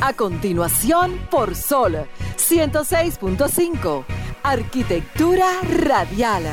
[0.00, 2.06] A continuación, por Sol
[2.36, 4.04] 106.5.
[4.42, 6.44] Arquitectura radial.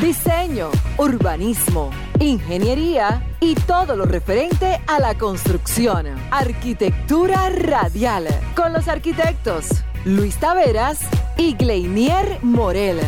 [0.00, 1.90] Diseño, urbanismo,
[2.20, 6.06] ingeniería y todo lo referente a la construcción.
[6.30, 8.28] Arquitectura radial.
[8.54, 9.66] Con los arquitectos
[10.04, 11.00] Luis Taveras
[11.36, 13.00] y Gleinier Morel.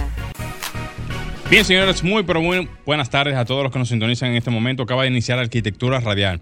[1.48, 4.50] Bien, señores, muy pero muy buenas tardes a todos los que nos sintonizan en este
[4.50, 4.82] momento.
[4.82, 6.41] Acaba de iniciar Arquitectura Radial.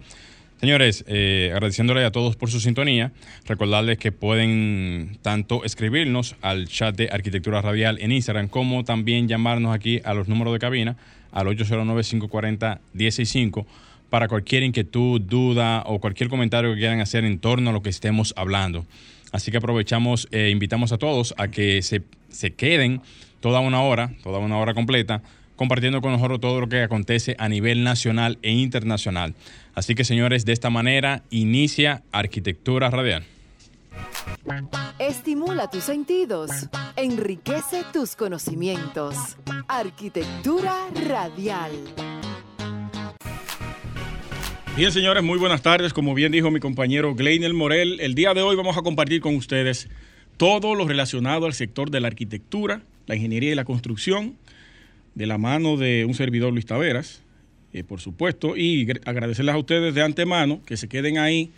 [0.61, 3.11] Señores, eh, agradeciéndole a todos por su sintonía,
[3.45, 9.75] recordarles que pueden tanto escribirnos al chat de Arquitectura Radial en Instagram como también llamarnos
[9.75, 10.97] aquí a los números de cabina
[11.33, 13.67] al 809-540-165
[14.09, 17.91] para cualquier inquietud, duda o cualquier comentario que quieran hacer en torno a lo que
[17.91, 18.87] estemos hablando.
[19.33, 23.01] Así que aprovechamos e invitamos a todos a que se, se queden
[23.41, 25.21] toda una hora, toda una hora completa,
[25.57, 29.35] compartiendo con nosotros todo lo que acontece a nivel nacional e internacional.
[29.75, 33.25] Así que señores, de esta manera inicia Arquitectura Radial.
[34.99, 36.51] Estimula tus sentidos,
[36.97, 39.37] enriquece tus conocimientos.
[39.69, 40.75] Arquitectura
[41.09, 41.73] Radial.
[44.77, 45.93] Bien, señores, muy buenas tardes.
[45.93, 49.37] Como bien dijo mi compañero Gleinel Morel, el día de hoy vamos a compartir con
[49.37, 49.89] ustedes
[50.37, 54.37] todo lo relacionado al sector de la arquitectura, la ingeniería y la construcción,
[55.15, 57.23] de la mano de un servidor Luis Taveras,
[57.73, 61.51] eh, por supuesto, y agradecerles a ustedes de antemano que se queden ahí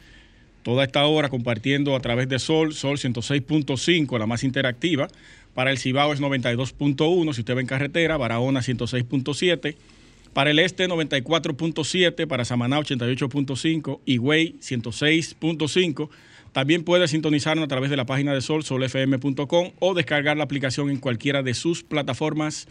[0.62, 5.08] toda esta hora compartiendo a través de Sol, Sol 106.5, la más interactiva.
[5.54, 9.76] Para el Cibao es 92.1, si usted va en carretera, Barahona 106.7.
[10.32, 16.10] Para el este 94.7, para Samaná 88.5, Higüey 106.5.
[16.52, 20.90] También puede sintonizarnos a través de la página de Sol, solfm.com o descargar la aplicación
[20.90, 22.66] en cualquiera de sus plataformas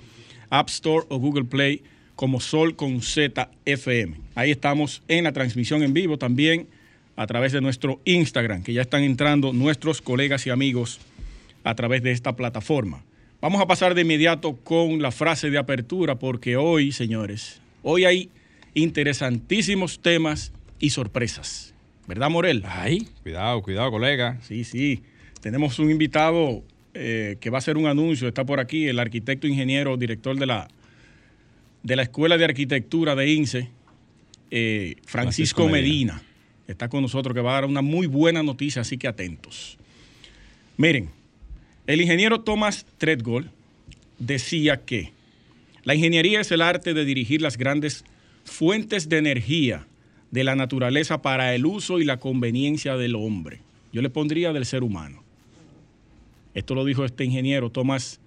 [0.50, 1.84] App Store o Google Play
[2.16, 4.18] como Sol con Z FM.
[4.36, 6.68] Ahí estamos en la transmisión en vivo también
[7.16, 11.00] a través de nuestro Instagram, que ya están entrando nuestros colegas y amigos
[11.64, 13.04] a través de esta plataforma.
[13.42, 18.30] Vamos a pasar de inmediato con la frase de apertura, porque hoy, señores, hoy hay
[18.74, 21.74] interesantísimos temas y sorpresas.
[22.08, 22.64] ¿Verdad, Morel?
[22.68, 24.40] Ay, cuidado, cuidado, colega.
[24.42, 25.04] Sí, sí.
[25.42, 26.64] Tenemos un invitado
[26.98, 30.46] eh, que va a hacer un anuncio, está por aquí, el arquitecto ingeniero, director de
[30.46, 30.70] la,
[31.84, 33.70] de la Escuela de Arquitectura de INSE,
[34.50, 36.14] eh, Francisco, Francisco Medina.
[36.14, 36.30] Medina.
[36.70, 39.78] Está con nosotros, que va a dar una muy buena noticia, así que atentos.
[40.78, 41.10] Miren,
[41.86, 43.50] el ingeniero Thomas Treadgold
[44.18, 45.12] decía que
[45.84, 48.06] la ingeniería es el arte de dirigir las grandes
[48.46, 49.86] fuentes de energía
[50.32, 53.60] de la naturaleza para el uso y la conveniencia del hombre.
[53.92, 55.25] Yo le pondría del ser humano.
[56.56, 58.20] Esto lo dijo este ingeniero Thomas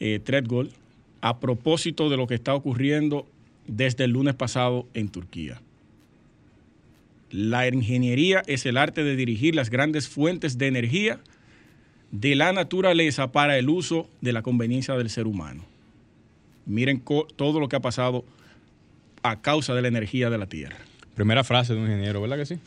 [0.00, 0.20] eh,
[1.20, 3.26] a propósito de lo que está ocurriendo
[3.66, 5.60] desde el lunes pasado en Turquía.
[7.30, 11.20] La ingeniería es el arte de dirigir las grandes fuentes de energía
[12.12, 15.64] de la naturaleza para el uso de la conveniencia del ser humano.
[16.64, 17.02] Miren
[17.36, 18.24] todo lo que ha pasado
[19.22, 20.78] a causa de la energía de la Tierra.
[21.14, 22.58] Primera frase de un ingeniero, ¿verdad que sí?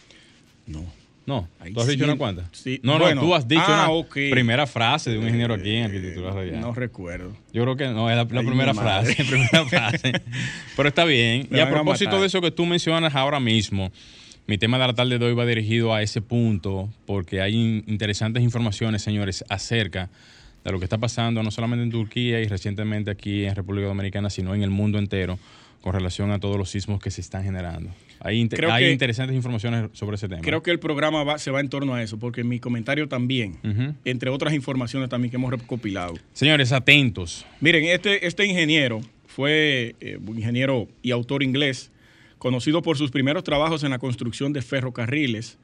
[0.68, 1.00] No.
[1.25, 2.45] No, ¿tú has dicho una cuanta?
[2.51, 2.79] Sí.
[2.83, 4.31] No, no, tú has dicho ah, una okay.
[4.31, 6.59] primera frase de un ingeniero aquí en Arquitectura Radial.
[6.61, 7.31] No recuerdo.
[7.53, 10.13] Yo creo que no, es la, la primera frase, primera frase.
[10.75, 11.47] Pero está bien.
[11.49, 13.91] Me y a propósito de eso que tú mencionas ahora mismo,
[14.47, 17.83] mi tema de la tarde de hoy va dirigido a ese punto, porque hay in-
[17.87, 20.09] interesantes informaciones, señores, acerca
[20.63, 24.29] de lo que está pasando no solamente en Turquía y recientemente aquí en República Dominicana,
[24.29, 25.37] sino en el mundo entero
[25.81, 27.91] con relación a todos los sismos que se están generando.
[28.23, 30.41] Hay, inter- Creo hay que- interesantes informaciones sobre ese tema.
[30.41, 33.57] Creo que el programa va- se va en torno a eso, porque mi comentario también,
[34.05, 36.13] entre otras informaciones también que hemos recopilado.
[36.33, 37.45] Señores, atentos.
[37.61, 41.89] Miren, este, este ingeniero fue eh, un ingeniero y autor inglés,
[42.37, 45.57] conocido por sus primeros trabajos en la construcción de ferrocarriles.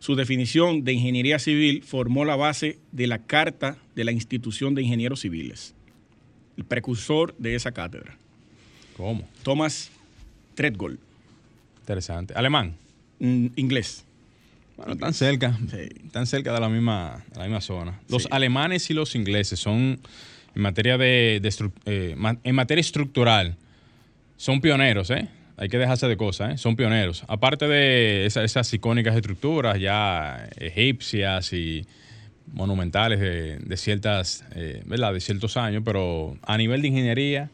[0.00, 4.82] Su definición de ingeniería civil formó la base de la Carta de la Institución de
[4.82, 5.74] Ingenieros Civiles,
[6.56, 8.16] el precursor de esa cátedra.
[8.96, 9.28] ¿Cómo?
[9.42, 9.90] Thomas
[10.54, 10.98] Treadgold,
[11.94, 12.34] Interesante.
[12.34, 12.76] Alemán.
[13.18, 14.04] mm, inglés.
[14.76, 15.88] Bueno, tan cerca, Sí.
[16.12, 18.00] tan cerca de la misma, de la misma zona.
[18.08, 18.28] Los Sí.
[18.30, 19.98] alemanes y los ingleses son,
[20.54, 23.56] en materia de, de eh, en materia estructural,
[24.36, 25.28] son pioneros, ¿eh?
[25.58, 26.58] Hay que dejarse de cosas, ¿eh?
[26.58, 27.24] Son pioneros.
[27.28, 31.84] Aparte de esa- esas icónicas estructuras ya egipcias y
[32.52, 35.12] monumentales de, de ciertas, eh, ¿verdad?
[35.12, 37.50] De ciertos años, pero a nivel de ingeniería,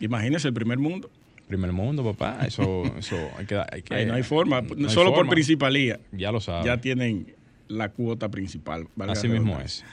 [0.00, 1.10] Imagínense el primer mundo.
[1.48, 4.60] Primer mundo, papá, eso, eso hay que, hay que- Ahí no hay forma.
[4.62, 6.64] no hay Solo por principalía Ya lo sabes.
[6.66, 7.34] ya tienen
[7.68, 8.86] la cuota principal.
[9.08, 9.84] Así mismo es.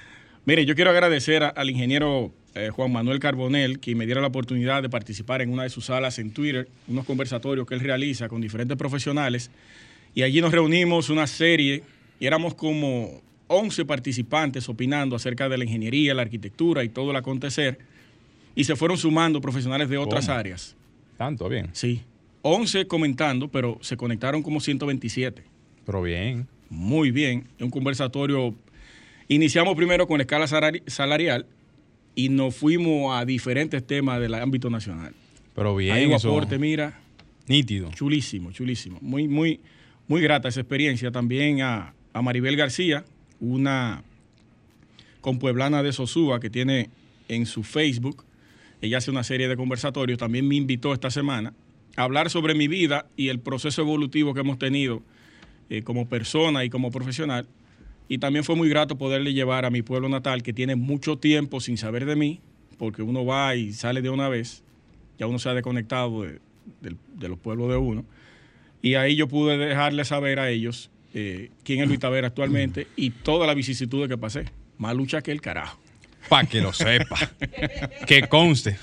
[0.46, 4.28] Mire, yo quiero agradecer a- al ingeniero eh, Juan Manuel Carbonel, que me diera la
[4.28, 8.30] oportunidad de participar en una de sus salas en Twitter, unos conversatorios que él realiza
[8.30, 9.52] con diferentes profesionales.
[10.14, 11.84] Y allí nos reunimos una serie
[12.18, 17.18] y éramos como 11 participantes opinando acerca de la ingeniería, la arquitectura y todo el
[17.18, 17.78] acontecer.
[18.56, 20.38] Y se fueron sumando profesionales de otras ¿Cómo?
[20.40, 20.78] áreas.
[21.18, 21.70] Tanto, bien.
[21.74, 22.02] Sí.
[22.42, 25.44] 11 comentando, pero se conectaron como 127.
[25.86, 26.48] Pero bien.
[26.70, 27.48] Muy bien.
[27.60, 28.54] Un conversatorio.
[29.28, 31.46] Iniciamos primero con la escala salari- salarial
[32.16, 35.14] y nos fuimos a diferentes temas del ámbito nacional.
[35.56, 35.94] Pero bien.
[35.94, 37.00] Hay un eso, aporte, mira,
[37.48, 37.90] nítido.
[37.92, 39.00] chulísimo, chulísimo.
[39.02, 39.60] Muy, muy,
[40.08, 41.12] muy grata esa experiencia.
[41.12, 43.06] También a, a Maribel García,
[43.40, 44.04] una
[45.22, 46.90] compueblana de Sosúa que tiene
[47.28, 48.24] en su Facebook.
[48.86, 50.20] Ella hace una serie de conversatorios.
[50.20, 51.54] También me invitó esta semana
[51.96, 55.02] a hablar sobre mi vida y el proceso evolutivo que hemos tenido
[55.70, 57.48] eh, como persona y como profesional.
[58.08, 61.60] Y también fue muy grato poderle llevar a mi pueblo natal, que tiene mucho tiempo
[61.60, 62.40] sin saber de mí,
[62.78, 64.64] porque uno va y sale de una vez,
[65.18, 66.40] ya uno se ha desconectado de,
[67.28, 68.06] los pueblos de uno.
[68.84, 73.10] Y ahí yo pude dejarle saber a ellos eh, quién es Luis Tavera actualmente y
[73.10, 74.46] toda la vicisitud que pasé.
[74.78, 75.80] Más lucha que el carajo.
[76.30, 77.18] Para que lo sepa.
[78.08, 78.78] que conste.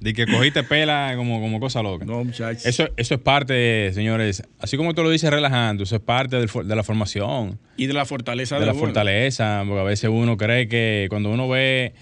[0.00, 2.04] De que cogiste pela como, como cosa loca.
[2.04, 2.64] No, muchachos.
[2.64, 6.48] Eso, eso es parte, señores, así como tú lo dices relajando, eso es parte del
[6.48, 10.36] de la formación, y de la fortaleza de de la fortaleza, porque a veces uno
[10.36, 11.94] cree que cuando uno ve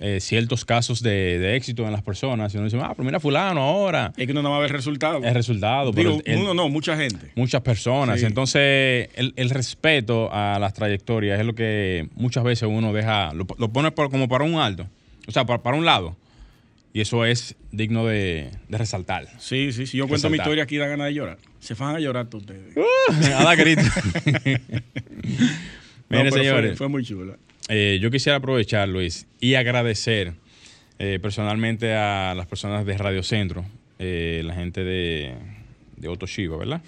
[0.00, 3.18] eh, ciertos casos de, de éxito en las personas, y uno dice, ah, pero mira
[3.20, 6.40] fulano ahora, Es que uno no va a ver el resultado, pero Digo, el- el-
[6.40, 7.32] uno no, mucha gente.
[7.34, 8.20] muchas personas.
[8.20, 8.26] Sí.
[8.26, 13.46] Entonces, el, el respeto a las trayectorias es lo que muchas veces uno deja, lo,
[13.58, 14.86] lo pone por- como para un alto,
[15.26, 16.16] o sea, para, para un lado.
[16.94, 19.26] Y eso es digno de, de resaltar.
[19.38, 19.98] Sí, sí, sí.
[19.98, 21.36] Yo cuento mi historia aquí da ganas de llorar.
[21.60, 22.74] Se van a llorar todos ustedes.
[23.36, 23.82] a la grito.
[26.10, 27.34] No, Miren, pero fue- señores, Fue, muy chula.
[27.68, 30.32] Eh, yo quisiera aprovechar, Luis, y agradecer
[30.98, 33.64] eh, personalmente a las personas de Radio Centro,
[33.98, 35.34] eh, la gente de,
[35.96, 36.82] de Otto Shiva, ¿verdad?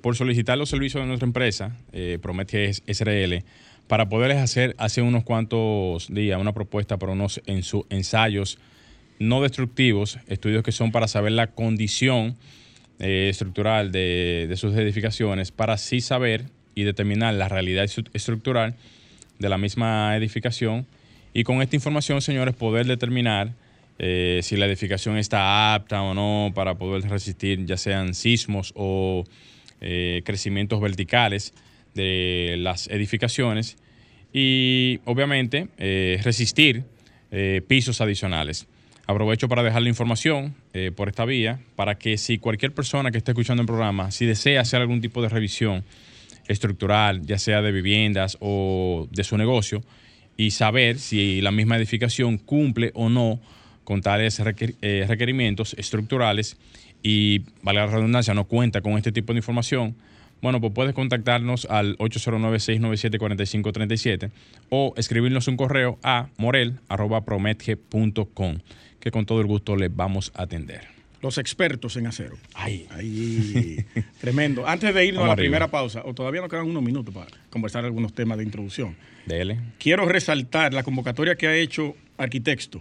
[0.00, 1.76] Por solicitar los servicios de nuestra empresa,
[2.22, 3.44] Promete SRL,
[3.88, 8.56] para poderles hacer hace unos cuantos días una propuesta para unos ensayos
[9.18, 12.36] no destructivos, estudios que son para saber la condición
[12.98, 16.44] estructural de, de sus edificaciones, para así saber
[16.74, 18.76] y determinar la realidad estru- estructural
[19.40, 20.86] de la misma edificación
[21.32, 23.52] y con esta información, señores, poder determinar
[23.98, 29.24] eh, si la edificación está apta o no para poder resistir ya sean sismos o
[29.80, 31.54] eh, crecimientos verticales
[31.94, 33.76] de las edificaciones
[34.32, 36.84] y obviamente eh, resistir
[37.68, 38.66] pisos adicionales.
[39.06, 40.56] Aprovecho para dejar la información
[40.96, 44.62] por esta vía para que si cualquier persona que esté escuchando el programa, si desea
[44.62, 45.84] hacer algún tipo de revisión
[46.50, 49.82] estructural, ya sea de viviendas o de su negocio,
[50.36, 53.40] y saber si la misma edificación cumple o no
[53.84, 54.42] con tales
[54.82, 56.58] eh, requerimientos estructurales
[57.02, 59.96] y, vale la redundancia, no cuenta con este tipo de información,
[60.42, 64.30] bueno, pues puedes contactarnos al 809-697-4537
[64.70, 68.58] o escribirnos un correo a morel.prometge.com,
[68.98, 70.99] que con todo el gusto les vamos a atender.
[71.22, 72.38] Los expertos en acero.
[72.54, 73.84] Ay, Ahí,
[74.20, 74.66] tremendo.
[74.66, 75.44] Antes de irnos Vamos a la arriba.
[75.44, 78.96] primera pausa, o todavía nos quedan unos minutos para conversar algunos temas de introducción.
[79.26, 79.58] dele.
[79.78, 82.80] Quiero resaltar la convocatoria que ha hecho Arquitecto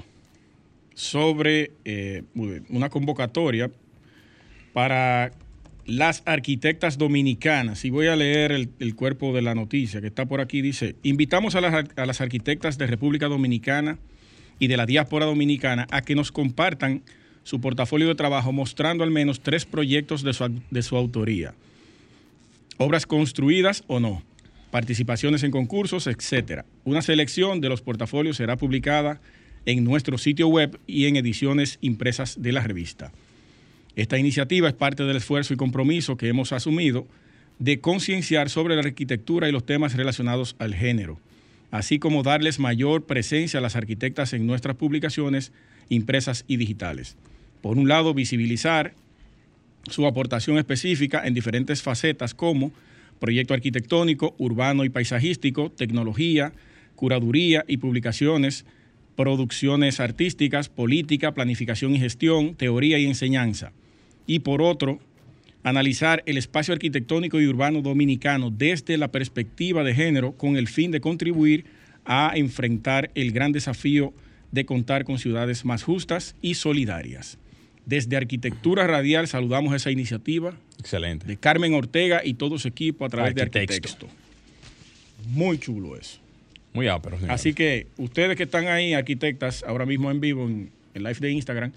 [0.93, 2.23] sobre eh,
[2.69, 3.71] una convocatoria
[4.73, 5.31] para
[5.85, 7.85] las arquitectas dominicanas.
[7.85, 10.61] Y voy a leer el, el cuerpo de la noticia que está por aquí.
[10.61, 13.97] Dice, invitamos a las, a las arquitectas de República Dominicana
[14.59, 17.01] y de la diáspora dominicana a que nos compartan
[17.49, 21.55] su portafolio de trabajo mostrando al menos tres proyectos de su, de su autoría.
[22.77, 24.21] Obras construidas o no,
[24.69, 26.67] participaciones en concursos, etcétera.
[26.83, 29.19] Una selección de los portafolios será publicada
[29.65, 33.11] en nuestro sitio web y en ediciones impresas de la revista.
[33.95, 37.07] Esta iniciativa es parte del esfuerzo y compromiso que hemos asumido
[37.57, 41.19] de concienciar sobre la arquitectura y los temas relacionados al género,
[41.71, 45.51] así como darles mayor presencia a las arquitectas en nuestras publicaciones
[45.89, 47.17] impresas y digitales.
[47.61, 48.93] Por un lado, visibilizar
[49.89, 52.71] su aportación específica en diferentes facetas como
[53.19, 56.53] proyecto arquitectónico, urbano y paisajístico, tecnología,
[56.95, 58.65] curaduría y publicaciones,
[59.15, 63.73] producciones artísticas, política, planificación y gestión, teoría y enseñanza.
[64.25, 64.99] Y por otro,
[65.63, 70.91] analizar el espacio arquitectónico y urbano dominicano desde la perspectiva de género con el fin
[70.91, 71.65] de contribuir
[72.05, 74.13] a enfrentar el gran desafío
[74.51, 77.37] de contar con ciudades más justas y solidarias.
[77.85, 81.25] Desde Arquitectura Radial saludamos esa iniciativa Excelente.
[81.25, 83.41] de Carmen Ortega y todo su equipo a través de.
[83.41, 84.07] Arquitecto.
[85.27, 86.19] Muy chulo eso.
[86.73, 87.31] Muy ápero, señor.
[87.31, 91.31] Así que ustedes que están ahí, arquitectas, ahora mismo en vivo, en el live de
[91.31, 91.71] Instagram,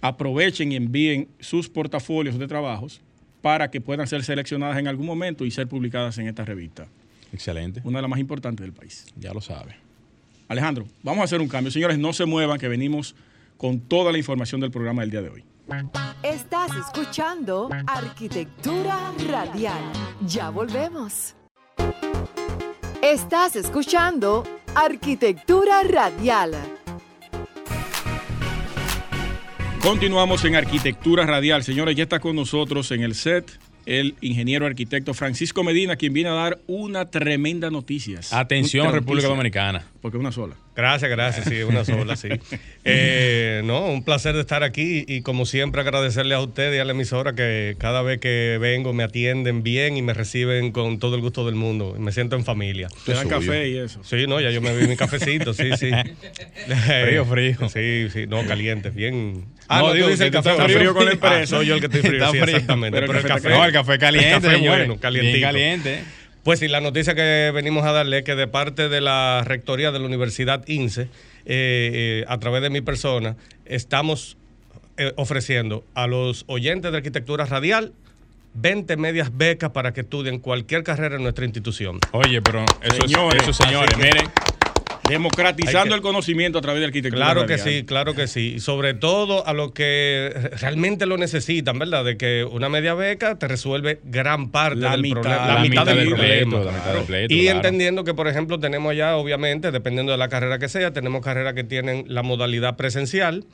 [0.00, 3.00] aprovechen y envíen sus portafolios de trabajos
[3.40, 6.86] para que puedan ser seleccionadas en algún momento y ser publicadas en esta revista.
[7.32, 7.80] Excelente.
[7.84, 9.06] una de las más importantes del país.
[9.18, 9.76] Ya lo sabe.
[10.46, 11.70] Alejandro, vamos a hacer un cambio.
[11.70, 13.14] Señores, no se muevan, que venimos
[13.56, 15.44] con toda la información del programa del día de hoy.
[16.22, 19.80] Estás escuchando Arquitectura Radial.
[20.26, 21.34] Ya volvemos.
[23.02, 24.44] Estás escuchando
[24.74, 26.54] Arquitectura Radial.
[29.80, 31.62] Continuamos en Arquitectura Radial.
[31.62, 36.30] Señores, ya está con nosotros en el set el ingeniero arquitecto Francisco Medina, quien viene
[36.30, 38.20] a dar una tremenda noticia.
[38.30, 39.86] Atención, República noticia, Dominicana.
[40.04, 40.54] Porque es una sola.
[40.76, 42.28] Gracias, gracias, sí, una sola, sí.
[42.84, 46.84] Eh, no, un placer de estar aquí y como siempre agradecerle a usted y a
[46.84, 51.14] la emisora que cada vez que vengo me atienden bien y me reciben con todo
[51.14, 51.96] el gusto del mundo.
[51.98, 52.88] Me siento en familia.
[53.06, 54.04] Te dan café y eso.
[54.04, 55.90] Sí, no, ya yo me bebí mi cafecito, sí, sí.
[57.04, 57.56] Frío, frío.
[57.70, 59.46] Sí, sí, no, caliente, bien.
[59.68, 61.46] Ah, no, tú tú, que tú estás frío con la Ah, empresa.
[61.46, 62.56] soy yo el que estoy frío, Está sí, frío.
[62.56, 62.98] exactamente.
[63.00, 65.36] Pero Pero, el el café café, No, el café caliente, el café bueno, calientico.
[65.38, 66.04] Bien caliente.
[66.44, 69.92] Pues sí, la noticia que venimos a darle es que de parte de la rectoría
[69.92, 71.08] de la Universidad INSE, eh,
[71.46, 74.36] eh, a través de mi persona, estamos
[74.98, 77.94] eh, ofreciendo a los oyentes de arquitectura radial
[78.52, 81.98] 20 medias becas para que estudien cualquier carrera en nuestra institución.
[82.12, 84.28] Oye, pero eso, Señores, eso señores, miren.
[85.08, 87.24] Democratizando que- el conocimiento a través de arquitectura.
[87.26, 88.58] Claro que sí, claro que sí.
[88.60, 92.04] Sobre todo a los que realmente lo necesitan, ¿verdad?
[92.04, 95.46] De que una media beca te resuelve gran parte La del mitad, problema.
[95.54, 96.60] la mitad del problema.
[96.92, 97.56] del pleito, Y claro.
[97.58, 101.54] entendiendo que, por ejemplo, tenemos allá, obviamente, dependiendo de la carrera que sea, tenemos carreras
[101.54, 103.44] que tienen la modalidad presencial,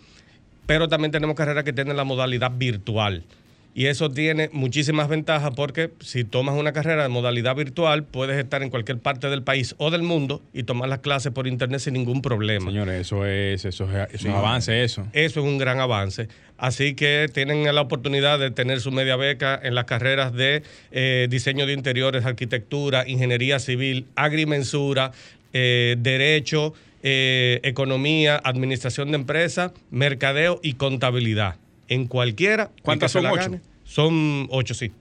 [0.66, 3.24] pero también tenemos carreras que tienen la modalidad virtual.
[3.72, 8.62] Y eso tiene muchísimas ventajas porque si tomas una carrera de modalidad virtual, puedes estar
[8.62, 11.94] en cualquier parte del país o del mundo y tomar las clases por internet sin
[11.94, 12.66] ningún problema.
[12.66, 15.06] Señores, eso es, eso es, es un avance, eso.
[15.12, 16.28] Eso es un gran avance.
[16.58, 21.26] Así que tienen la oportunidad de tener su media beca en las carreras de eh,
[21.30, 25.12] diseño de interiores, arquitectura, ingeniería civil, agrimensura,
[25.52, 31.56] eh, derecho, eh, economía, administración de empresas, mercadeo y contabilidad.
[31.90, 32.70] En cualquiera.
[32.82, 33.26] ¿Cuántas son?
[33.26, 33.34] ¿Ocho?
[33.34, 33.60] gane.
[33.84, 34.92] Son ocho, sí.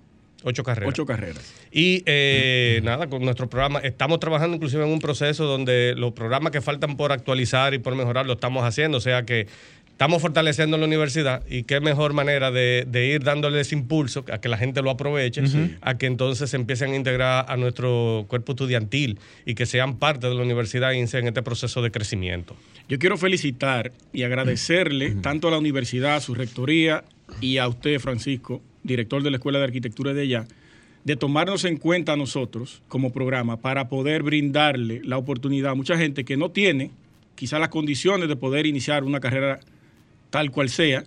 [0.44, 0.90] Ocho carreras.
[0.90, 1.54] Ocho carreras.
[1.72, 6.52] Y eh, nada, con nuestro programa, estamos trabajando inclusive en un proceso donde los programas
[6.52, 8.98] que faltan por actualizar y por mejorar lo estamos haciendo.
[8.98, 9.48] O sea que
[10.00, 14.48] estamos fortaleciendo la universidad y qué mejor manera de, de ir dándoles impulso a que
[14.48, 15.44] la gente lo aproveche,
[15.82, 20.30] a que entonces se empiecen a integrar a nuestro cuerpo estudiantil y que sean parte
[20.30, 22.56] de la universidad INSE en este proceso de crecimiento.
[22.88, 27.04] Yo quiero felicitar y agradecerle tanto a la universidad, a su rectoría
[27.42, 30.48] y a usted, Francisco, director de la Escuela de Arquitectura de allá,
[31.04, 35.98] de tomarnos en cuenta a nosotros como programa para poder brindarle la oportunidad a mucha
[35.98, 36.92] gente que no tiene
[37.36, 39.60] quizás las condiciones de poder iniciar una carrera
[40.30, 41.04] tal cual sea,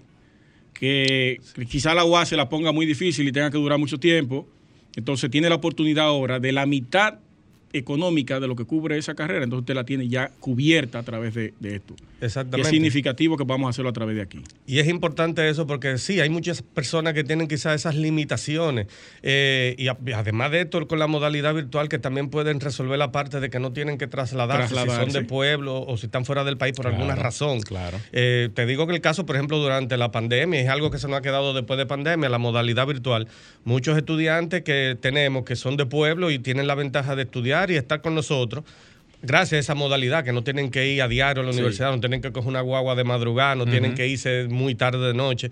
[0.73, 4.49] que quizá la UAS se la ponga muy difícil y tenga que durar mucho tiempo.
[4.97, 7.21] Entonces tiene la oportunidad ahora de la mitad
[7.73, 11.35] económica de lo que cubre esa carrera, entonces usted la tiene ya cubierta a través
[11.35, 11.95] de, de esto.
[12.21, 12.61] Y Exactamente.
[12.63, 14.41] es significativo que vamos a hacerlo a través de aquí.
[14.67, 18.87] Y es importante eso porque sí, hay muchas personas que tienen quizás esas limitaciones.
[19.23, 23.41] eh, y además de esto, con la modalidad virtual, que también pueden resolver la parte
[23.41, 26.57] de que no tienen que trasladarse, si son de pueblo o si están fuera del
[26.57, 27.61] país por Claro, alguna razón.
[27.61, 27.99] claro.
[28.13, 31.09] Eh, te digo que el caso, por ejemplo, durante la pandemia, es algo que se
[31.09, 33.29] nos ha quedado después de pandemia, la modalidad virtual.
[33.65, 37.77] Muchos estudiantes que tenemos que son de pueblo y tienen la ventaja de estudiar y
[37.77, 38.65] estar con nosotros.
[39.25, 41.59] Gracias a esa modalidad, que no tienen que ir a diario a la Sí.
[41.59, 45.07] universidad, no tienen que coger una guagua de madrugada, no tienen que irse muy tarde
[45.07, 45.51] de noche.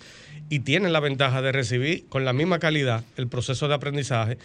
[0.48, 4.38] Y tienen la ventaja de recibir con la misma calidad el proceso de aprendizaje.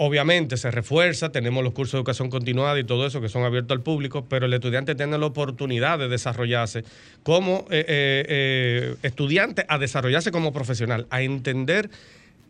[0.00, 3.76] Obviamente se refuerza, tenemos los cursos de educación continuada y todo eso que son abiertos
[3.76, 6.84] al público, pero el estudiante tiene la oportunidad de desarrollarse
[7.24, 11.90] como eh, eh, eh, estudiante, a desarrollarse como profesional, a entender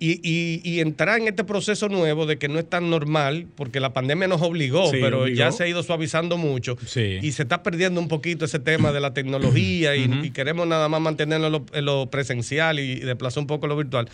[0.00, 3.80] y, y- y entrar en este proceso nuevo de que no es tan normal, porque
[3.80, 5.36] la pandemia nos obligó, Sí, pero obligó.
[5.36, 7.18] ya se ha ido suavizando mucho Sí.
[7.20, 10.88] y se está perdiendo un poquito ese tema de la tecnología y, y queremos nada
[10.88, 14.08] más mantenerlo en lo, en lo presencial y, desplazar un poco lo virtual.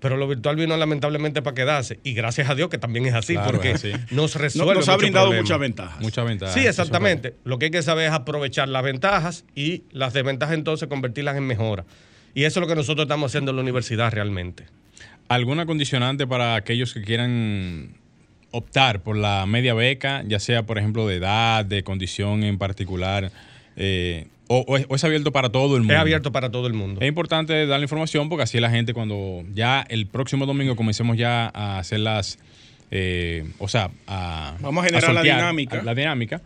[0.00, 3.32] Pero lo virtual vino lamentablemente para quedarse y gracias a Dios que también es así,
[3.34, 3.92] Claro, porque es así.
[4.12, 6.00] nos No- resuelve nos ha muchos brindado muchas ventajas.
[6.00, 6.54] Muchas ventajas.
[6.54, 7.34] Sí, exactamente.
[7.44, 11.44] Lo que hay que saber es aprovechar las ventajas y las desventajas entonces convertirlas en
[11.48, 11.84] mejora.
[12.34, 14.66] Y eso es lo que nosotros estamos haciendo en la universidad realmente.
[15.28, 17.94] ¿Alguna condicionante para aquellos que quieran
[18.50, 23.30] optar por la media beca, ya sea, por ejemplo, de edad, de condición en particular?
[23.78, 25.94] eh, o, o es, o es abierto para todo el mundo?
[25.94, 27.00] Es abierto para todo el mundo.
[27.00, 31.16] Es importante dar la información porque así la gente cuando ya el próximo domingo comencemos
[31.16, 32.38] ya a hacer las,
[32.90, 35.82] eh, o sea, a, Vamos a generar la sortear dinámica.
[35.82, 36.42] La dinámica.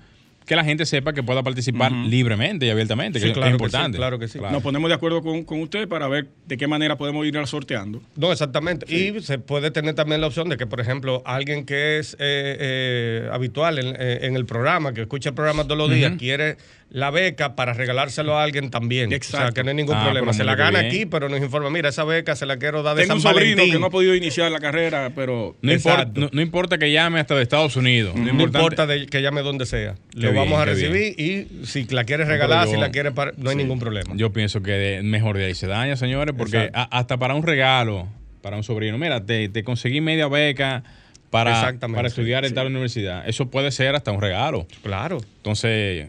[0.53, 3.65] Que la gente sepa que pueda participar libremente y abiertamente, Sí, que claro es que
[3.65, 3.97] importante.
[3.97, 4.39] sí, claro que sí.
[4.39, 8.03] Nos ponemos de acuerdo con, con usted para ver de qué manera podemos ir sorteando.
[8.17, 8.85] No, exactamente.
[8.95, 12.19] Y se puede tener también la opción de que, por ejemplo, alguien que es eh,
[12.21, 16.59] eh, habitual en, eh, en el programa, que escucha el programa todos los días, quiere
[16.95, 19.07] la beca para regalárselo a alguien también.
[19.07, 19.55] O sea, Exacto.
[19.55, 20.33] que no hay ningún Ah, problema.
[20.35, 20.93] Se la gana bien.
[20.93, 23.33] aquí, pero nos informa, mira, esa beca se la quiero dar de Tengo un San
[23.33, 23.73] sobrino Valentín.
[23.75, 26.21] que no ha podido iniciar la carrera, pero No, importa, Exacto.
[26.21, 28.15] no, no importa que llame hasta de Estados Unidos.
[28.15, 29.95] No importante- importa de- que llame donde sea.
[30.13, 33.33] Lo bien, vamos a recibir y si la quieres regalar, yo- si la quieres, para-
[33.39, 33.63] no hay sí.
[33.63, 34.13] ningún problema.
[34.15, 36.79] Yo pienso que de- mejor de ahí se daña, señores, porque Exacto.
[36.79, 38.07] a- hasta para un regalo,
[38.43, 40.83] para un sobrino, mira, te, te conseguí media beca
[41.31, 42.55] para, para estudiar en sí.
[42.55, 43.27] tal universidad.
[43.27, 44.67] Eso puede ser hasta un regalo.
[44.83, 45.19] Claro.
[45.39, 46.09] Entonces,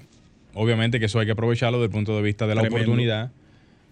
[0.53, 2.85] obviamente que eso hay que aprovecharlo desde el punto de vista de la Tremendo.
[2.85, 3.31] oportunidad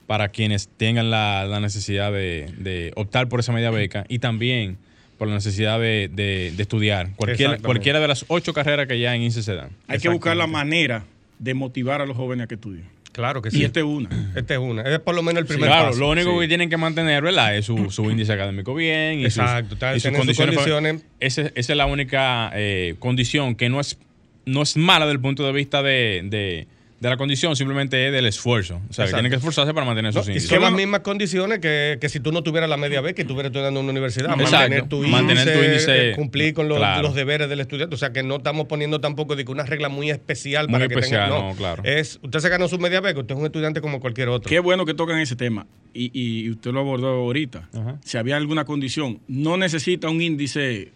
[0.08, 4.78] para quienes tengan la, la necesidad de, de optar por esa media beca y también
[5.18, 9.16] por la necesidad de, de- de estudiar cualquier, cualquiera de las ocho carreras que ya
[9.16, 9.70] en INSE se dan.
[9.88, 11.04] hay que buscar la manera
[11.40, 12.86] de motivar a los jóvenes a que estudien.
[13.12, 13.64] Claro que Y sí.
[13.66, 14.10] esta es una.
[14.36, 14.84] Esta es una.
[14.84, 16.00] Es por lo menos el primer claro, paso.
[16.00, 16.40] lo único Sí.
[16.40, 17.56] que tienen que mantener, ¿verdad?
[17.58, 19.20] Es su, su índice académico bien.
[19.20, 20.56] Y Exacto, y sus tienen sus condiciones.
[20.56, 21.04] condiciones.
[21.20, 23.98] Esa, esa es la única eh, condición que no es,
[24.46, 26.68] no es mala desde el punto de vista de, de-
[27.02, 28.80] de la condición, simplemente es del esfuerzo.
[28.88, 30.48] O sea, que tienen que esforzarse para mantener No, sus y índices.
[30.52, 33.50] son las mismas condiciones que, que si tú no tuvieras la media beca y estuvieras
[33.50, 34.30] estudiando en una universidad.
[34.40, 34.52] Exacto.
[34.56, 37.02] Mantener tu índice, Mantener tu índice, eh, cumplir con los, claro.
[37.02, 37.96] los deberes del estudiante.
[37.96, 40.88] O sea, que no estamos poniendo tampoco de que una regla muy especial Muy para
[40.90, 41.42] que especial, tenga.
[41.50, 41.82] no, claro.
[41.84, 44.48] Es, usted se ganó su media beca, usted es un estudiante como cualquier otro.
[44.48, 45.66] Qué bueno que tocan ese tema.
[45.96, 47.68] Y, y usted lo abordó ahorita.
[47.74, 48.00] Ajá.
[48.06, 50.92] Si había alguna condición, no necesita un índice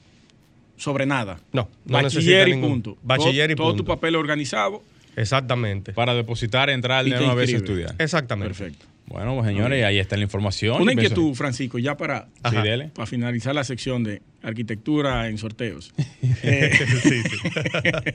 [0.77, 1.39] sobre nada.
[1.53, 2.97] No, no Bachiller y ningún- punto.
[3.03, 3.83] bachiller y todo, todo punto.
[3.83, 4.83] tu papel organizado.
[5.15, 5.93] Exactamente.
[5.93, 7.95] Para depositar, entrar Y de una vez a estudiar.
[7.99, 8.53] Exactamente.
[8.53, 8.85] Perfecto.
[9.07, 10.81] Bueno, pues señores, ahí está la información.
[10.81, 12.61] Una inquietud, Francisco, ya para, Sí, Ajá.
[12.63, 12.89] dele.
[12.93, 15.93] para finalizar la sección de arquitectura en sorteos.
[16.43, 16.71] Eh,
[17.03, 17.37] Sí, sí.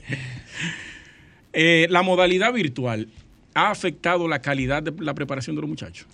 [1.53, 3.09] eh, la modalidad virtual
[3.55, 6.07] ha afectado la calidad de la preparación de los muchachos.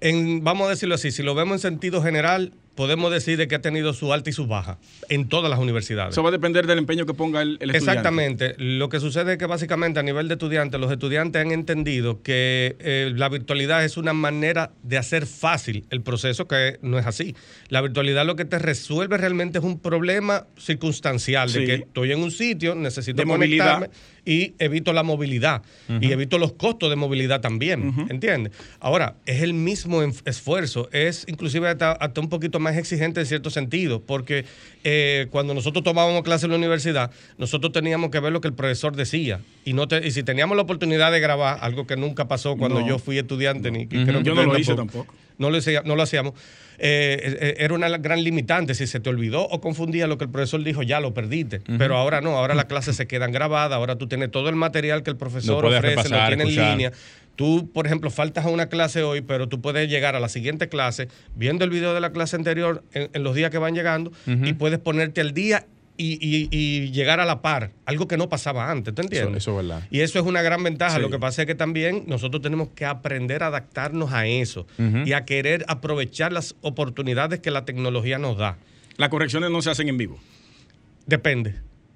[0.00, 3.54] En- vamos a decirlo así, si lo vemos en sentido general, podemos decir de que
[3.54, 6.12] ha tenido su alta y su baja en todas las universidades.
[6.12, 7.78] Eso va a depender del empeño que ponga el, el estudiante.
[7.78, 8.54] Exactamente.
[8.58, 12.76] Lo que sucede es que básicamente a nivel de estudiantes, los estudiantes han entendido que
[12.80, 17.34] eh, la virtualidad es una manera de hacer fácil el proceso, que no es así.
[17.68, 22.20] La virtualidad lo que te resuelve realmente es un problema circunstancial, de que estoy en
[22.20, 23.90] un sitio, necesito De movilidad.
[24.26, 25.62] Y evito la movilidad
[26.00, 28.52] y evito los costos de movilidad también, ¿entiendes?
[28.80, 33.50] Ahora, es el mismo esfuerzo, es inclusive hasta, hasta un poquito más exigente en cierto
[33.50, 34.44] sentido, porque
[34.82, 38.54] eh, cuando nosotros tomábamos clase en la universidad, nosotros teníamos que ver lo que el
[38.54, 42.26] profesor decía y no te- y si teníamos la oportunidad de grabar, algo que nunca
[42.28, 42.86] pasó cuando No.
[42.88, 43.88] yo fui estudiante, ni Ujú.
[43.88, 45.14] creo que Yo no lo ustedes hice tampoco.
[45.38, 46.34] No lo, hacía- no lo hacíamos.
[46.78, 48.74] Eh, eh, eh, era una gran limitante.
[48.74, 51.60] Si se te olvidó o confundía lo que el profesor dijo, ya lo perdiste.
[51.78, 55.02] Pero ahora no, ahora las clases se quedan grabadas, ahora tú tienes todo el material
[55.02, 56.70] que el profesor ofrece, lo repasar, tienes en escuchar.
[56.72, 56.92] línea.
[57.36, 60.68] Tú, por ejemplo, faltas a una clase hoy, pero tú puedes llegar a la siguiente
[60.68, 64.12] clase viendo el video de la clase anterior en, en los días que van llegando
[64.26, 68.28] y puedes ponerte al día y, y- y llegar a la par, algo que no
[68.28, 69.28] pasaba antes, ¿tú entiendes?
[69.42, 69.86] Eso- eso es verdad.
[69.90, 70.96] Y eso es una gran ventaja.
[70.96, 71.00] Sí.
[71.02, 74.66] Lo que pasa es que también nosotros tenemos que aprender a adaptarnos a eso
[75.04, 78.56] y a querer aprovechar las oportunidades que la tecnología nos da.
[78.96, 80.18] Las correcciones no se hacen en vivo.
[81.06, 81.54] Depende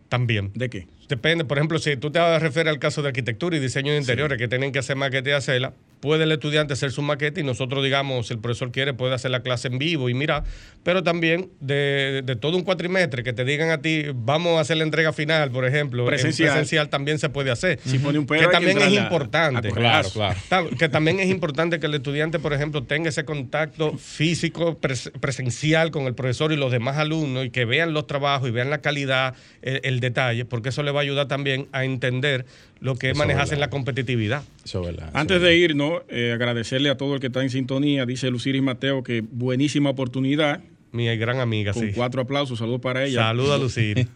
[0.09, 0.51] también.
[0.55, 0.87] ¿De qué?
[1.09, 4.37] Depende, por ejemplo, si tú te refieres al caso de arquitectura y diseño de interiores
[4.39, 7.83] que tienen que hacer maqueta y hacerla, puede el estudiante hacer su maqueta y nosotros,
[7.83, 10.45] digamos, si el profesor quiere, puede hacer la clase en vivo y mira,
[10.85, 14.77] pero también de, de todo un cuatrimestre que te digan a ti, vamos a hacer
[14.77, 16.51] la entrega final, por ejemplo, en Presencial.
[16.51, 17.81] presencial también se puede hacer.
[17.85, 19.69] Si pone un pedo, que también es a- importante.
[19.69, 19.73] a.
[19.73, 20.37] Claro, claro.
[20.79, 25.91] Que también es importante que el estudiante, por ejemplo, tenga ese contacto físico, pres- presencial
[25.91, 28.79] con el profesor y los demás alumnos y que vean los trabajos y vean la
[28.83, 32.47] calidad, el, el detalle, porque eso le va a ayudar también a entender
[32.81, 34.43] lo que es manejarse en la competitividad.
[34.65, 35.09] Eso es verdad.
[35.09, 38.07] eso Antes es de irnos, eh, agradecerle a todo el que está en sintonía.
[38.07, 40.61] Dice Luciris Mateo que buenísima oportunidad.
[40.91, 41.93] Mi gran amiga, Con sí.
[41.95, 43.21] cuatro aplausos, saludos para ella.
[43.21, 44.09] Saluda a Lucir.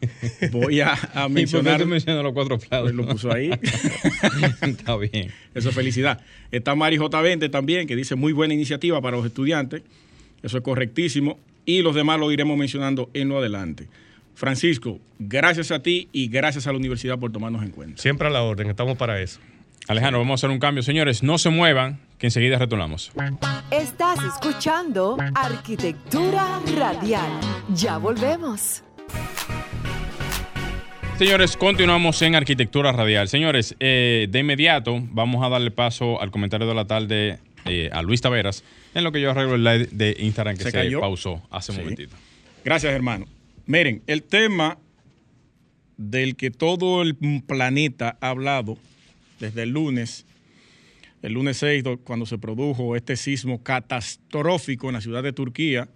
[0.53, 1.85] Voy a, a ¿Y por qué mencionar.
[1.87, 2.92] mencionas los cuatro aplausos?
[2.92, 3.51] Pues lo puso ahí.
[4.62, 5.31] Está bien.
[5.55, 6.21] Eso es felicidad.
[6.51, 9.83] Está Mari J20 también, que dice muy buena iniciativa para los estudiantes.
[10.42, 11.38] Eso es correctísimo.
[11.66, 13.87] Y los demás lo iremos mencionando en lo adelante.
[14.35, 18.01] Francisco, gracias a ti y gracias a la universidad por tomarnos en cuenta.
[18.01, 19.40] Siempre a la orden, estamos para eso.
[19.88, 20.83] Alejandro, vamos a hacer un cambio.
[20.83, 23.11] Señores, no se muevan, que enseguida retornamos.
[23.71, 27.31] Estás escuchando Arquitectura Radial.
[27.75, 28.85] Ya volvemos.
[31.18, 33.29] Señores, continuamos en Arquitectura Radial.
[33.29, 38.03] Señores, eh, de inmediato vamos a darle paso al comentario de la tarde eh, a
[38.03, 38.64] Luis Taveras,
[38.95, 41.01] en lo que yo arreglo el live de Instagram que Se se, cayó.
[41.01, 41.83] pausó hace un Sí.
[41.83, 42.16] momentito.
[42.64, 43.27] Gracias, hermano.
[43.66, 44.79] Miren, el tema
[45.96, 48.77] del que todo el planeta ha hablado
[49.38, 50.27] desde el lunes,
[51.22, 55.88] el lunes 6, cuando se produjo este sismo catastrófico en la ciudad de Turquía,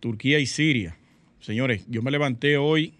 [0.00, 0.96] Turquía y Siria.
[1.40, 2.92] Señores, yo me levanté hoy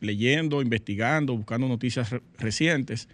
[0.00, 3.08] leyendo, investigando, buscando noticias recientes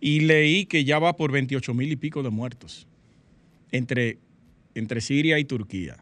[0.00, 2.86] y leí que ya va por 28 mil y pico de muertos
[3.72, 4.18] entre,
[4.74, 5.96] entre Siria y Turquía.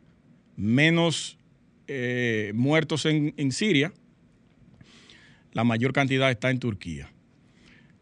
[0.57, 1.39] Menos
[1.89, 3.93] eh, muertos en, en Siria,
[5.53, 7.11] la mayor cantidad está en Turquía.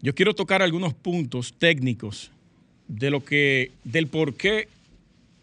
[0.00, 2.32] Yo quiero tocar algunos puntos técnicos
[2.88, 4.68] de lo que, del por qué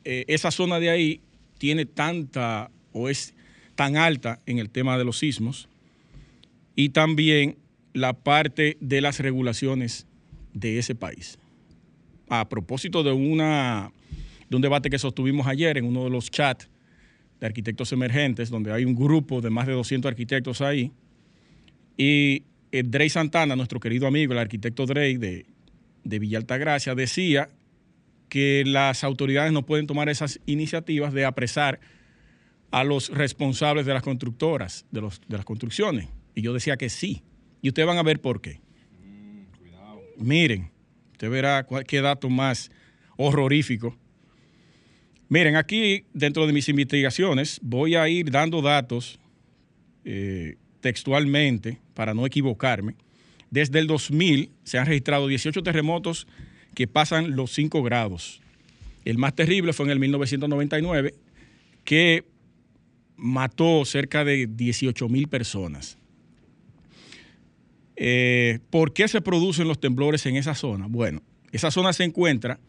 [0.03, 1.21] eh, esa zona de ahí
[1.57, 3.33] tiene tanta o es
[3.75, 5.69] tan alta en el tema de los sismos
[6.75, 7.57] y también
[7.93, 10.05] la parte de las regulaciones
[10.53, 11.37] de ese país.
[12.27, 13.91] A propósito de, una,
[14.49, 16.67] de un debate que sostuvimos ayer en uno de los chats
[17.39, 20.91] de arquitectos emergentes, donde hay un grupo de más de 200 arquitectos ahí,
[21.97, 25.45] y eh, Drey Santana, nuestro querido amigo, el arquitecto Drey de,
[26.03, 27.49] de Villa Altagracia, decía
[28.29, 31.79] que las autoridades no pueden tomar esas iniciativas de apresar
[32.71, 36.07] a los responsables de las constructoras, de, los, de las construcciones.
[36.35, 37.23] Y yo decía que sí.
[37.61, 38.61] Y ustedes van a ver por qué.
[40.17, 40.69] Miren,
[41.11, 42.71] usted verá qué dato más
[43.17, 43.97] horrorífico.
[45.29, 49.19] Miren, aquí dentro de mis investigaciones voy a ir dando datos
[50.03, 52.95] eh, textualmente para no equivocarme.
[53.51, 56.27] Desde el 2000 se han registrado 18 terremotos
[56.73, 58.41] que pasan los 5 grados.
[59.05, 61.13] El más terrible fue en el 1999,
[61.83, 62.25] que
[63.15, 65.97] mató cerca de 18 mil personas.
[67.95, 70.87] Eh, ¿Por qué se producen los temblores en esa zona?
[70.87, 72.59] Bueno, esa zona se encuentra,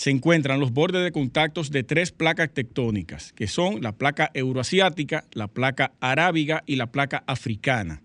[0.00, 5.26] se encuentran los bordes de contactos de tres placas tectónicas, que son la placa euroasiática,
[5.32, 8.00] la placa arábiga y la placa africana.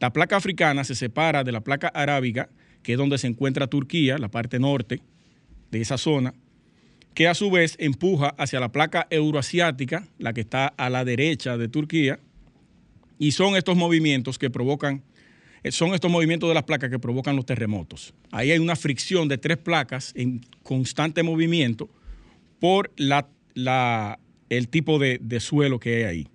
[0.00, 2.48] La placa africana se separa de la placa arábiga,
[2.82, 5.02] que es donde se encuentra Turquía, la parte norte
[5.70, 6.32] de esa zona,
[7.12, 11.58] que a su vez empuja hacia la placa euroasiática, la que está a la derecha
[11.58, 12.18] de Turquía,
[13.18, 15.02] y son estos movimientos que provocan
[15.70, 18.14] son estos movimientos de las placas que provocan los terremotos.
[18.30, 21.88] Ahí hay una fricción de tres placas en constante movimiento
[22.58, 23.28] por la,
[24.48, 26.28] el tipo de, de, suelo que hay ahí.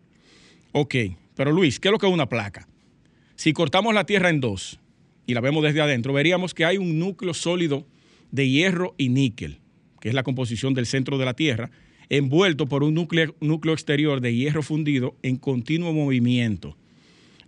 [0.71, 0.95] Ok,
[1.35, 2.67] pero Luis, ¿qué es lo que es una placa?
[3.35, 4.79] Si cortamos la Tierra en dos
[5.25, 7.85] y la vemos desde adentro, veríamos que hay un núcleo sólido
[8.31, 9.59] de hierro y níquel,
[9.99, 11.71] que es la composición del centro de la Tierra,
[12.09, 16.77] envuelto por un núcleo, núcleo exterior de hierro fundido en continuo movimiento.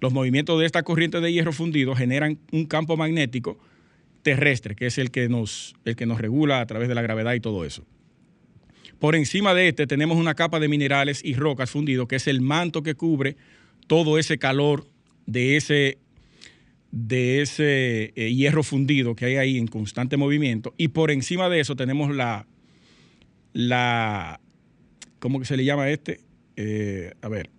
[0.04, 3.58] Los movimientos de esta corriente de hierro fundido generan un campo magnético
[4.22, 7.36] terrestre, que es el que nos, el que nos regula a través de la gravedad
[7.36, 7.86] y todo eso.
[9.00, 12.42] Por encima de este tenemos una capa de minerales y rocas fundidos, que es el
[12.42, 13.38] manto que cubre
[13.88, 14.90] todo ese calor
[15.26, 16.00] de ese,
[16.92, 20.74] de ese eh, hierro fundido que hay ahí en constante movimiento.
[20.76, 22.46] Y por encima de eso tenemos la,
[23.54, 24.42] la
[25.20, 26.20] ¿cómo que se le llama este?
[26.58, 27.53] Eh, a ver,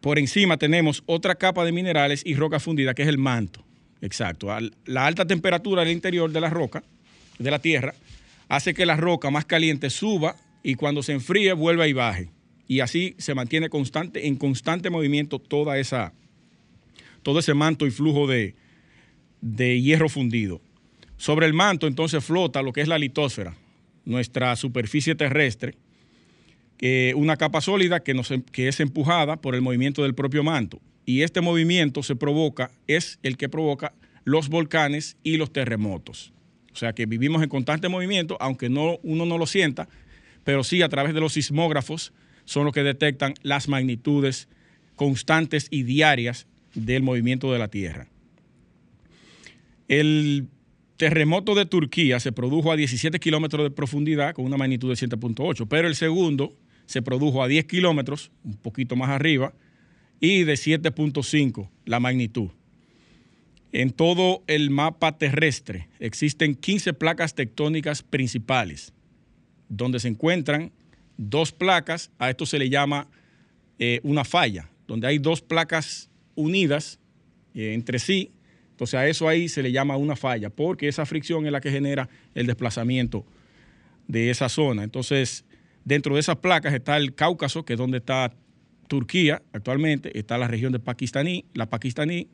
[0.00, 3.64] por encima tenemos otra capa de minerales y roca fundida, que es el manto.
[4.00, 4.48] Exacto.
[4.86, 6.82] La alta temperatura del interior de la roca,
[7.38, 7.94] de la tierra,
[8.48, 12.30] hace que la roca más caliente suba y cuando se enfríe vuelva y baje.
[12.66, 16.12] Y así se mantiene constante, en constante movimiento toda esa,
[17.22, 18.54] todo ese manto y flujo de,
[19.40, 20.60] de hierro fundido.
[21.16, 23.54] Sobre el manto entonces flota lo que es la litósfera,
[24.06, 25.74] nuestra superficie terrestre,
[27.16, 30.80] una capa sólida que, em, que es empujada por el movimiento del propio manto.
[31.04, 33.92] Y este movimiento se provoca, es el que provoca
[34.24, 36.32] los volcanes y los terremotos.
[36.72, 39.88] O sea que vivimos en constante movimiento, aunque no, uno no lo sienta,
[40.44, 42.12] pero sí a través de los sismógrafos
[42.44, 44.48] son los que detectan las magnitudes
[44.96, 48.08] constantes y diarias del movimiento de la Tierra.
[49.88, 50.48] El
[50.96, 55.66] terremoto de Turquía se produjo a 17 kilómetros de profundidad con una magnitud de 7.8,
[55.68, 56.54] pero el segundo
[56.90, 59.52] se produjo a 10 kilómetros, un poquito más arriba,
[60.18, 62.50] y de 7.5 la magnitud.
[63.70, 68.92] En todo el mapa terrestre existen 15 placas tectónicas principales,
[69.68, 70.72] donde se encuentran
[71.16, 73.06] dos placas, a esto se le llama
[73.78, 76.98] eh, una falla, donde hay dos placas unidas
[77.54, 78.32] eh, entre sí,
[78.72, 81.70] entonces a eso ahí se le llama una falla, porque esa fricción es la que
[81.70, 83.24] genera el desplazamiento
[84.08, 84.82] de esa zona.
[84.82, 85.44] Entonces,
[85.84, 88.32] Dentro de esas placas está el Cáucaso, que es donde está
[88.88, 92.28] Turquía actualmente, está la región de Pakistaní, la Pakistaní,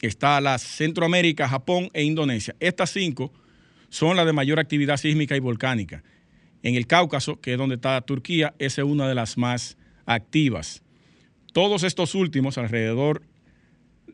[0.00, 2.54] está la Centroamérica, Japón e Indonesia.
[2.60, 3.32] Estas cinco
[3.88, 6.02] son las de mayor actividad sísmica y volcánica.
[6.62, 10.82] En el Cáucaso, que es donde está Turquía, es una de las más activas.
[11.52, 13.22] Todos estos últimos, alrededor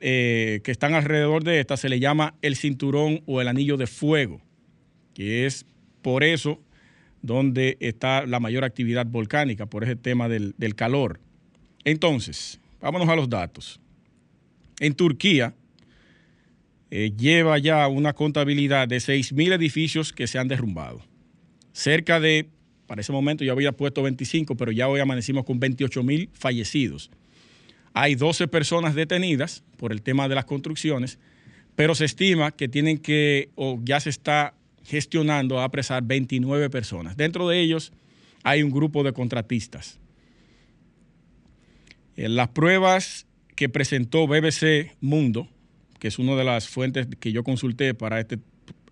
[0.00, 3.86] eh, que están alrededor de esta se le llama el cinturón o el anillo de
[3.86, 4.42] fuego,
[5.14, 5.66] que es
[6.02, 6.60] por eso
[7.26, 11.18] donde está la mayor actividad volcánica, por ese tema del, calor.
[11.84, 13.80] Entonces, vámonos a los datos.
[14.78, 15.54] En Turquía
[16.90, 21.02] eh, lleva ya una contabilidad de 6.000 edificios que se han derrumbado.
[21.72, 22.48] Cerca de,
[22.86, 27.10] para ese momento ya había puesto 25, pero ya hoy amanecimos con 28.000 fallecidos.
[27.92, 31.18] Hay 12 personas detenidas por el tema de las construcciones,
[31.74, 34.54] pero se estima que tienen que, o ya se está
[34.86, 37.16] gestionando a apresar 29 personas.
[37.16, 37.92] Dentro de ellos
[38.44, 39.98] hay un grupo de contratistas.
[42.16, 45.48] En las pruebas que presentó BBC Mundo,
[45.98, 48.38] que es una de las fuentes que yo consulté para este,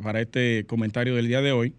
[0.02, 1.74] para este comentario del día de hoy,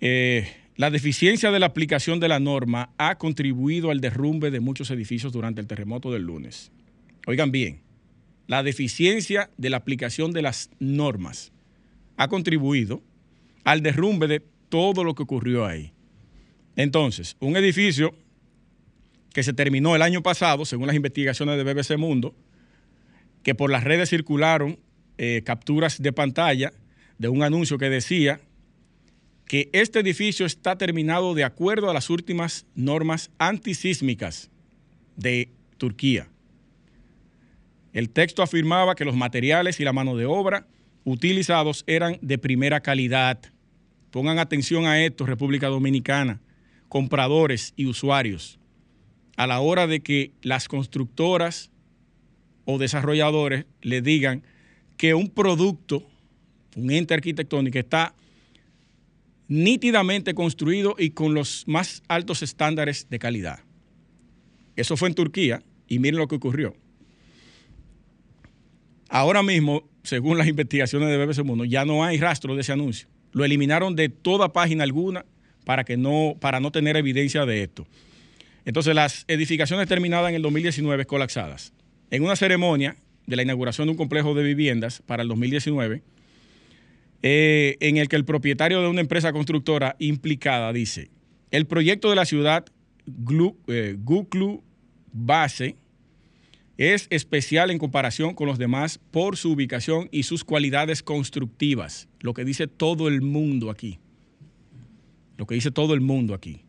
[0.00, 4.90] eh, la deficiencia de la aplicación de la norma ha contribuido al derrumbe de muchos
[4.90, 6.70] edificios durante el terremoto del lunes.
[7.26, 7.80] Oigan bien,
[8.46, 11.53] la deficiencia de la aplicación de las normas
[12.16, 13.02] ha contribuido
[13.64, 15.92] al derrumbe de todo lo que ocurrió ahí.
[16.76, 18.14] Entonces, un edificio
[19.32, 22.34] que se terminó el año pasado, según las investigaciones de BBC Mundo,
[23.42, 24.78] que por las redes circularon
[25.18, 26.72] eh, capturas de pantalla
[27.18, 28.40] de un anuncio que decía
[29.46, 34.50] que este edificio está terminado de acuerdo a las últimas normas antisísmicas
[35.16, 36.28] de Turquía.
[37.92, 40.66] El texto afirmaba que los materiales y la mano de obra
[41.04, 43.38] utilizados eran de primera calidad.
[44.10, 46.40] Pongan atención a esto, República Dominicana,
[46.88, 48.58] compradores y usuarios,
[49.36, 51.70] a la hora de que las constructoras
[52.64, 54.42] o desarrolladores le digan
[54.96, 56.06] que un producto,
[56.76, 58.14] un ente arquitectónico está
[59.48, 63.60] nítidamente construido y con los más altos estándares de calidad.
[64.76, 66.74] Eso fue en Turquía y miren lo que ocurrió.
[69.14, 73.06] Ahora mismo, según las investigaciones de BBC Mundo, ya no hay rastro de ese anuncio.
[73.30, 75.24] Lo eliminaron de toda página alguna
[75.64, 77.86] para, que no, para no tener evidencia de esto.
[78.64, 81.72] Entonces, las edificaciones terminadas en el 2019 colapsadas.
[82.10, 82.96] En una ceremonia
[83.28, 86.02] de la inauguración de un complejo de viviendas para el 2019,
[87.22, 91.08] eh, en el que el propietario de una empresa constructora implicada dice,
[91.52, 92.64] el proyecto de la ciudad
[93.06, 93.96] Glu, eh,
[95.12, 95.76] Base
[96.76, 102.34] es especial en comparación con los demás por su ubicación y sus cualidades constructivas, lo
[102.34, 103.98] que dice todo el mundo aquí.
[105.36, 106.62] Lo que dice todo el mundo aquí.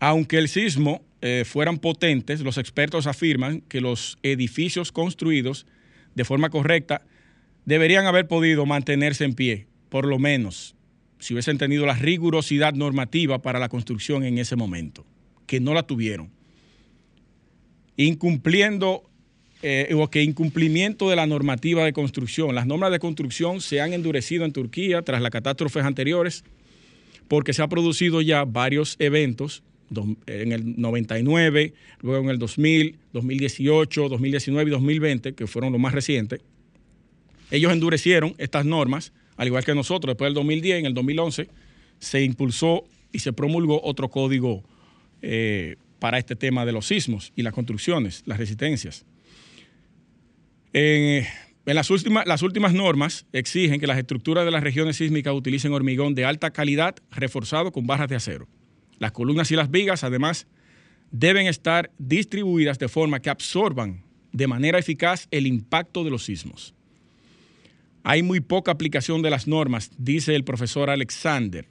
[0.00, 5.66] Aunque el sismo eh, fueran potentes, los expertos afirman que los edificios construidos
[6.14, 7.02] de forma correcta
[7.64, 10.74] deberían haber podido mantenerse en pie, por lo menos,
[11.18, 15.06] si hubiesen tenido la rigurosidad normativa para la construcción en ese momento,
[15.46, 16.33] que no la tuvieron.
[17.96, 19.02] Incumpliendo
[19.62, 22.54] eh, o que incumplimiento de la normativa de construcción.
[22.54, 26.44] Las normas de construcción se han endurecido en Turquía tras las catástrofes anteriores
[27.28, 29.62] porque se han producido ya varios eventos
[30.26, 35.94] en el 99, luego en el 2000, 2018, 2019 y 2020, que fueron los más
[35.94, 36.40] recientes,
[37.50, 41.48] ellos endurecieron estas normas, al igual que nosotros, después del 2010, en el 2011,
[41.98, 44.64] se impulsó y se promulgó otro código
[45.22, 49.04] eh, para este tema de los sismos y las construcciones, las resistencias.
[50.72, 51.24] en
[51.64, 56.14] las últimas, las últimas normas exigen que las estructuras de las regiones sísmicas utilicen hormigón
[56.14, 58.48] de alta calidad reforzado con barras de acero.
[58.98, 60.46] Las columnas y las vigas, además,
[61.10, 64.02] deben estar distribuidas de forma que absorban
[64.32, 66.74] de manera eficaz el impacto de los sismos.
[68.02, 71.66] Hay muy poca aplicación de las normas, dice el profesor Alexander,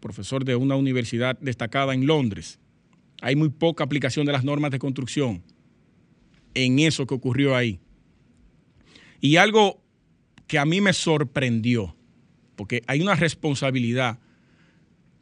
[0.00, 2.58] profesor de una universidad destacada en Londres.
[3.20, 5.42] Hay muy poca aplicación de las normas de construcción
[6.54, 7.80] en eso que ocurrió ahí.
[9.20, 9.82] Y algo
[10.46, 11.96] que a mí me sorprendió,
[12.56, 14.18] porque hay una responsabilidad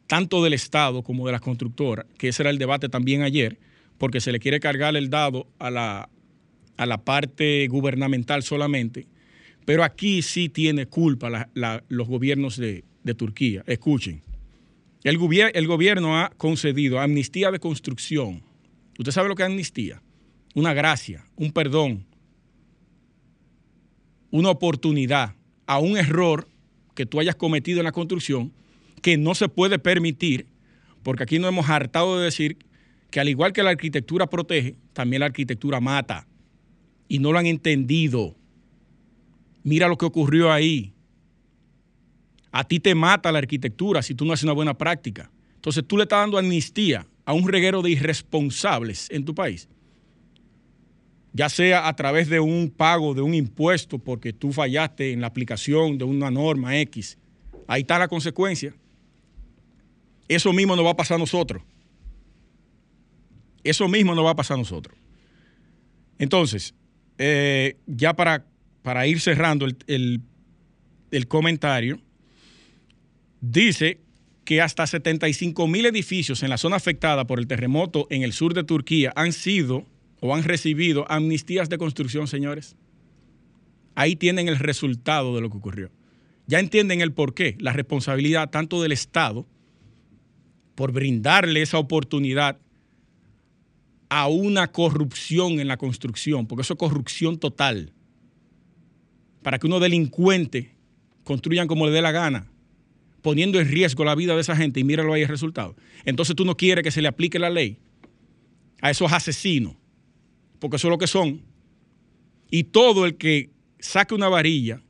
[0.06, 3.58] tanto del Estado como de las constructoras, que ese era el debate también ayer,
[3.98, 6.08] porque se le quiere cargar el dado a la,
[6.76, 9.06] a la parte gubernamental solamente,
[9.64, 11.48] pero aquí sí tiene culpa
[11.88, 12.84] los gobiernos de,
[13.16, 13.62] Turquía.
[13.66, 14.20] Escuchen,
[15.10, 18.42] el, gobierno ha concedido amnistía de construcción.
[18.98, 20.02] ¿Usted sabe lo que es amnistía?
[20.54, 22.04] Una gracia, un perdón,
[24.32, 26.48] una oportunidad a un error
[26.96, 28.52] que tú hayas cometido en la construcción
[29.00, 30.46] que no se puede permitir,
[31.04, 32.58] porque aquí nos hemos hartado de decir
[33.10, 36.26] que al igual que la arquitectura protege, también la arquitectura mata.
[37.06, 38.34] Y no lo han entendido.
[39.62, 40.95] Mira lo que ocurrió ahí.
[42.52, 45.30] A ti te mata la arquitectura si tú no haces una buena práctica.
[45.56, 49.68] Entonces tú le estás dando amnistía a un reguero de irresponsables en tu país.
[51.32, 55.26] ya sea a través de un pago de un impuesto porque tú fallaste en la
[55.26, 57.18] aplicación de una norma X,
[57.66, 58.72] ahí está la consecuencia.
[60.28, 61.62] Eso mismo nos va a pasar a nosotros.
[63.62, 64.96] Eso mismo nos va a pasar a nosotros.
[66.18, 66.74] Entonces,
[67.18, 68.46] eh, ya para,
[68.82, 70.22] para, ir cerrando el,
[71.10, 72.00] el comentario,
[73.52, 74.00] dice
[74.44, 78.54] que hasta 75 mil edificios en la zona afectada por el terremoto en el sur
[78.54, 79.86] de Turquía han sido
[80.20, 82.76] o han recibido amnistías de construcción, señores.
[83.94, 85.90] Ahí tienen el resultado de lo que ocurrió.
[86.46, 89.46] Ya entienden el porqué, la responsabilidad tanto del Estado
[90.74, 92.58] por brindarle esa oportunidad
[94.08, 97.92] a una corrupción en la construcción, porque eso es corrupción total,
[99.42, 100.68] para que unos delincuentes
[101.24, 102.46] construyan como le dé la gana,
[103.26, 105.74] poniendo en riesgo la vida de esa gente y míralo ahí el resultado.
[106.04, 107.76] Entonces tú no quieres que se le aplique la ley
[108.80, 109.74] a esos asesinos,
[110.60, 111.42] porque eso es lo que son.
[112.52, 114.80] Y todo el que saque una varilla,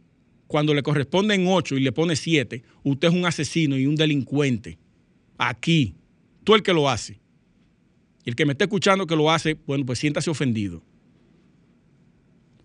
[0.49, 4.77] cuando le corresponden ocho y le pone siete, usted es un asesino y un delincuente.
[5.38, 5.94] Aquí,
[6.44, 7.18] tú el que lo hace.
[8.22, 10.83] Y el que me esté escuchando que lo hace, bueno, pues siéntase ofendido.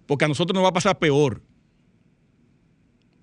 [0.05, 1.41] Porque a nosotros nos va a pasar peor.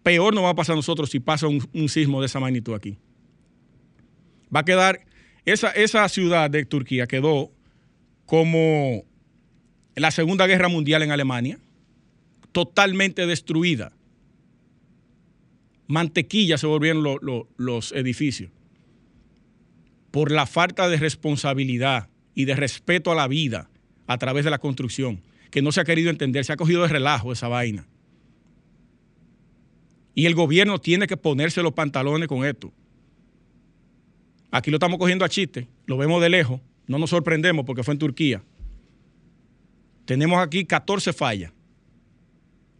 [0.09, 2.97] Peor nos va a pasar a nosotros si pasa un, sismo de esa magnitud aquí.
[4.55, 5.05] Va a quedar,
[5.44, 7.53] esa, esa ciudad de Turquía quedó
[8.25, 9.05] como
[9.97, 11.59] la Segunda Guerra Mundial en Alemania,
[12.53, 13.92] totalmente destruida.
[15.88, 17.05] Mantequilla se volvieron
[17.59, 18.51] los edificios
[20.11, 23.68] por la falta de responsabilidad y de respeto a la vida
[24.07, 26.88] a través de la construcción, que no se ha querido entender, se ha cogido de
[26.88, 27.87] relajo esa vaina.
[30.18, 32.72] Y el gobierno tiene que ponerse los pantalones con esto.
[34.50, 37.92] Aquí lo estamos cogiendo a chiste, lo vemos de lejos, no nos sorprendemos porque fue
[37.94, 38.42] en Turquía.
[40.07, 41.52] Tenemos aquí 14 fallas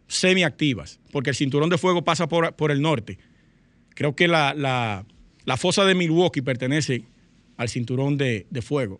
[0.07, 3.19] semiactivas, porque el cinturón de fuego pasa por, el norte.
[3.95, 4.53] Creo que la,
[5.45, 7.05] la fosa de Milwaukee pertenece
[7.55, 8.99] al cinturón de, fuego.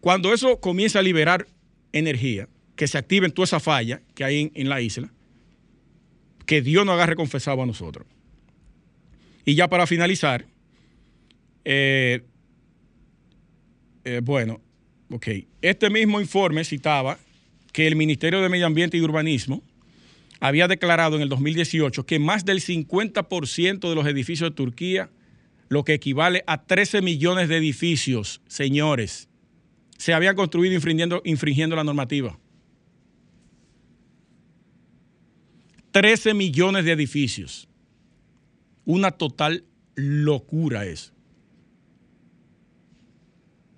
[0.00, 1.46] Cuando eso comienza a liberar
[1.92, 5.12] energía, que se activen toda esa falla que hay en, la isla,
[6.46, 8.06] que Dios nos haga reconfesado a nosotros.
[9.44, 10.46] Y ya para finalizar,
[11.64, 12.22] eh,
[14.04, 14.60] eh, bueno,
[15.10, 15.28] ok,
[15.62, 17.18] este mismo informe citaba
[17.72, 19.62] que el Ministerio de Medio Ambiente y Urbanismo
[20.40, 25.10] había declarado en el 2018 que más del 50% de los edificios de Turquía
[25.68, 29.28] lo que equivale a 13 millones de edificios, señores,
[29.98, 30.74] se habían construido
[31.24, 32.38] infringiendo la normativa.
[35.96, 37.68] 13 millones de edificios.
[38.84, 41.14] Una total locura eso.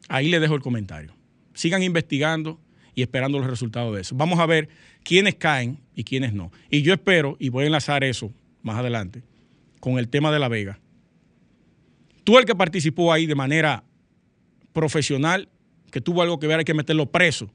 [0.09, 1.15] Ahí le dejo el comentario.
[1.55, 2.61] Sigan investigando
[2.97, 4.17] y esperando los resultados de eso.
[4.17, 4.69] Vamos a ver
[5.05, 6.51] quiénes caen y quiénes no.
[6.71, 9.23] Y yo espero, y voy a enlazar eso más adelante,
[9.79, 10.81] con el tema de La Vega
[12.29, 13.85] tú el que participó ahí de manera
[14.75, 15.49] profesional,
[15.91, 17.51] que tuvo algo que ver, hay que meterlo preso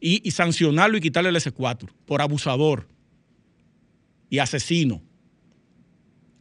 [0.00, 2.88] y, sancionarlo y quitarle el S4 por abusador
[4.30, 5.02] y asesino.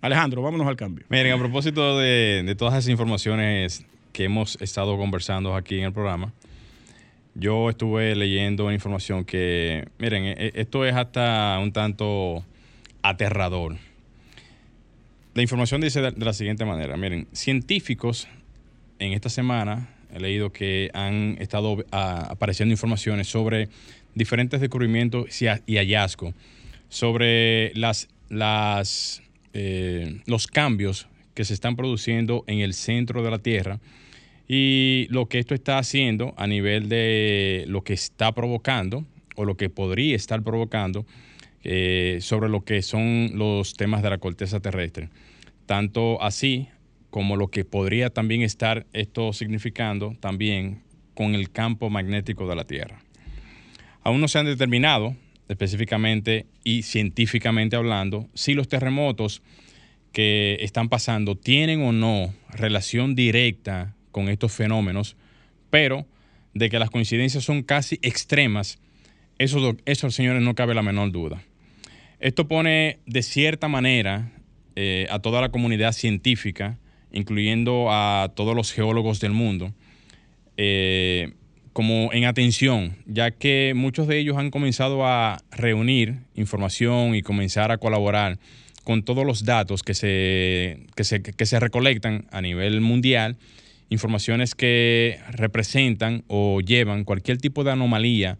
[0.02, 1.06] Alejandro, vámonos al cambio.
[1.10, 6.34] Miren, a propósito de, todas esas informaciones que hemos estado conversando aquí en el programa,
[7.36, 12.46] yo estuve leyendo información que, miren, e, e, esto es hasta un tanto
[13.02, 13.76] aterrador.
[15.34, 16.96] La información dice de, la siguiente manera.
[16.98, 18.28] Miren, científicos
[19.00, 23.70] en esta semana he leído que han estado ah, apareciendo informaciones sobre
[24.16, 26.34] diferentes descubrimientos y, hallazgos
[26.90, 29.22] sobre las, las,
[29.54, 33.80] eh, los cambios que se están produciendo en el centro de la Tierra
[34.48, 39.56] y lo que esto está haciendo a nivel de lo que está provocando o lo
[39.56, 41.06] que podría estar provocando
[41.64, 45.10] eh, sobre lo que son los temas de la corteza terrestre.
[45.66, 46.68] Tanto así
[47.10, 52.66] como lo que podría también estar esto significando también con el campo magnético de la
[52.66, 53.00] Tierra.
[54.04, 55.16] Aún no se han determinado
[55.50, 59.42] específicamente y científicamente hablando si los terremotos
[60.12, 65.16] que están pasando tienen o no relación directa con estos fenómenos,
[65.70, 66.06] pero
[66.54, 68.80] de que las coincidencias son casi extremas,
[69.38, 69.78] eso,
[70.10, 71.42] señores no cabe la menor duda.
[72.20, 74.32] Esto pone de cierta manera
[74.76, 76.78] eh, a toda la comunidad científica,
[77.12, 79.74] incluyendo a todos los geólogos del mundo,
[80.58, 81.34] eh,
[81.74, 87.72] como en atención, ya que muchos de ellos han comenzado a reunir información y comenzar
[87.72, 88.38] a colaborar
[88.84, 93.38] con todos los datos que se, que se, recolectan a nivel mundial
[93.90, 98.38] informaciones que representan o llevan cualquier tipo de anomalía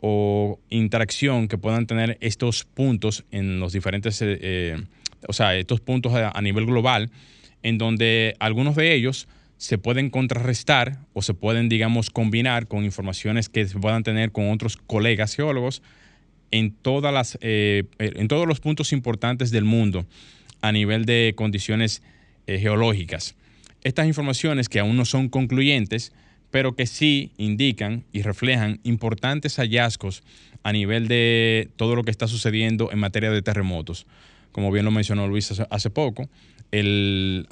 [0.00, 4.82] o interacción que puedan tener estos puntos en los diferentes, eh, eh,
[5.28, 7.10] o sea, estos puntos a nivel global,
[7.62, 13.48] en donde algunos de ellos se pueden contrarrestar o se pueden, digamos, combinar con informaciones
[13.48, 15.82] que se puedan tener con otros colegas geólogos
[16.50, 20.06] en, todas las, eh, en todos los puntos importantes del mundo
[20.62, 22.02] a nivel de condiciones
[22.46, 23.36] eh, geológicas.
[23.82, 26.12] Estas informaciones que aún no son concluyentes,
[26.50, 30.22] pero que sí indican y reflejan importantes hallazgos
[30.62, 34.06] a nivel de todo lo que está sucediendo en materia de terremotos.
[34.52, 36.28] Como bien lo mencionó Luis hace poco,
[36.72, 37.46] el,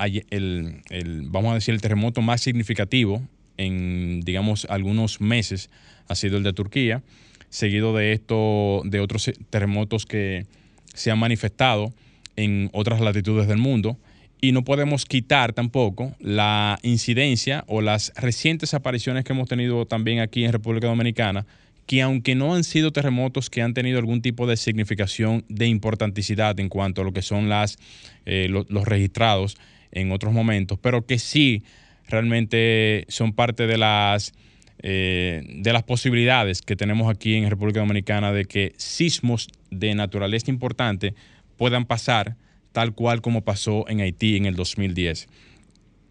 [1.31, 3.23] vamos a decir, el terremoto más significativo
[3.57, 5.71] en, digamos, algunos meses
[6.09, 7.03] ha sido el de Turquía,
[7.51, 10.47] seguido de esto, de otros terremotos que
[10.95, 11.93] se han manifestado
[12.37, 13.97] en otras latitudes del mundo.
[14.41, 20.21] Y no podemos quitar tampoco la incidencia o las recientes apariciones que hemos tenido también
[20.21, 21.45] aquí en República Dominicana
[21.89, 26.61] que aunque no han sido terremotos que han tenido algún tipo de significación de importanticidad
[26.61, 27.79] en cuanto a lo que son las,
[28.27, 29.57] eh, los registrados
[29.91, 31.65] en otros momentos, pero que sí
[32.07, 34.35] realmente son parte de las,
[34.83, 40.51] eh, de las posibilidades que tenemos aquí en República Dominicana de que sismos de naturaleza
[40.51, 41.15] importante
[41.57, 42.37] puedan pasar
[42.73, 45.27] tal cual como pasó en Haití en el 2010.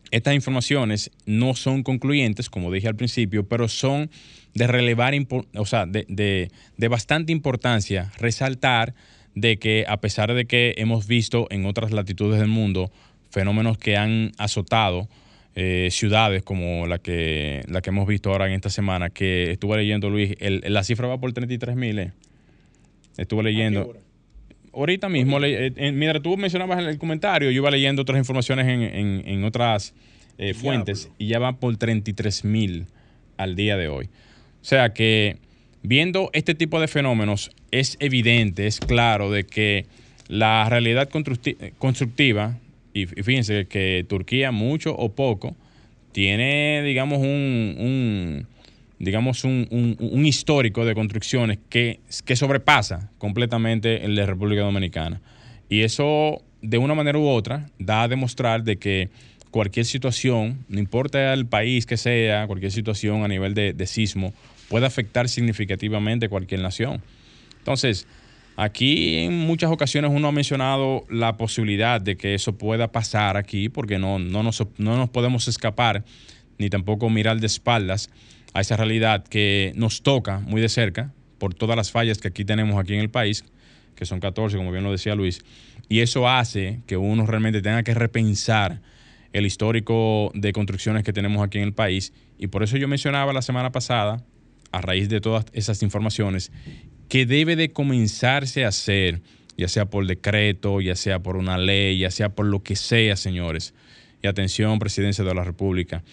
[0.10, 4.10] Estas informaciones no son concluyentes, como dije al principio, pero son
[4.58, 5.14] de relevar,
[5.56, 6.50] o sea, de,
[6.90, 8.96] bastante importancia resaltar
[9.36, 12.92] de que a pesar de que hemos visto en otras latitudes del mundo
[13.30, 15.08] fenómenos que han azotado
[15.54, 19.78] eh, ciudades como la que, la que hemos visto ahora en esta semana, que estuve
[19.78, 22.00] leyendo, Luis, la cifra va por 33 mil.
[22.00, 22.12] Eh.
[23.18, 23.96] Estuve leyendo.
[24.74, 29.44] Ahorita mismo, eh, mira, tú mencionabas en el comentario, yo iba leyendo otras informaciones en,
[29.44, 29.94] otras
[30.56, 32.86] fuentes y ya va por 33 mil
[33.38, 34.10] al día de hoy.
[34.68, 35.38] Sea que
[35.82, 39.86] viendo este tipo de fenómenos es evidente, es claro de que
[40.28, 41.08] la realidad
[41.78, 42.58] constructiva,
[42.94, 45.56] y fíjense que Turquía mucho o poco,
[46.12, 48.46] tiene, digamos, un,
[49.00, 55.22] digamos, un, histórico de construcciones que, que sobrepasa completamente el de República Dominicana.
[55.70, 59.12] Y eso, de una manera u otra, da a demostrar de que
[59.50, 64.34] cualquier situación, no importa el país que sea, cualquier situación a nivel de, de sismo,
[64.70, 67.02] puede afectar significativamente cualquier nación.
[67.60, 68.08] Entonces,
[68.56, 73.70] aquí en muchas ocasiones uno ha mencionado la posibilidad de que eso pueda pasar aquí,
[73.70, 76.04] porque no, no, nos, no nos podemos escapar
[76.58, 78.10] ni tampoco mirar de espaldas
[78.54, 82.46] a esa realidad que nos toca muy de cerca por todas las fallas que aquí
[82.46, 83.46] tenemos aquí en el país,
[83.96, 85.44] que son 14, como bien lo decía Luis,
[85.90, 88.82] y eso hace que uno realmente tenga que repensar
[89.34, 92.14] el histórico de construcciones que tenemos aquí en el país.
[92.40, 94.24] Y por eso yo mencionaba la semana pasada
[94.72, 96.52] a raíz de todas esas informaciones,
[97.10, 99.22] que debe de comenzarse a hacer,
[99.58, 103.16] ya sea por decreto, ya sea por una ley, ya sea por lo que sea,
[103.16, 103.74] señores.
[104.22, 106.04] Y atención, Presidencia de la República,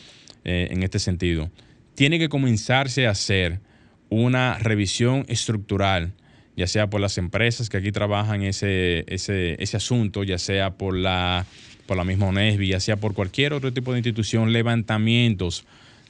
[0.44, 1.50] eh, en este sentido.
[1.94, 3.60] Tiene que comenzarse a hacer
[4.08, 6.12] una revisión estructural,
[6.56, 10.96] ya sea por las empresas que aquí trabajan ese, ese, ese asunto, ya sea por
[10.96, 11.46] la,
[11.86, 15.64] por la misma ONESBI, ya sea por cualquier otro tipo de institución, levantamientos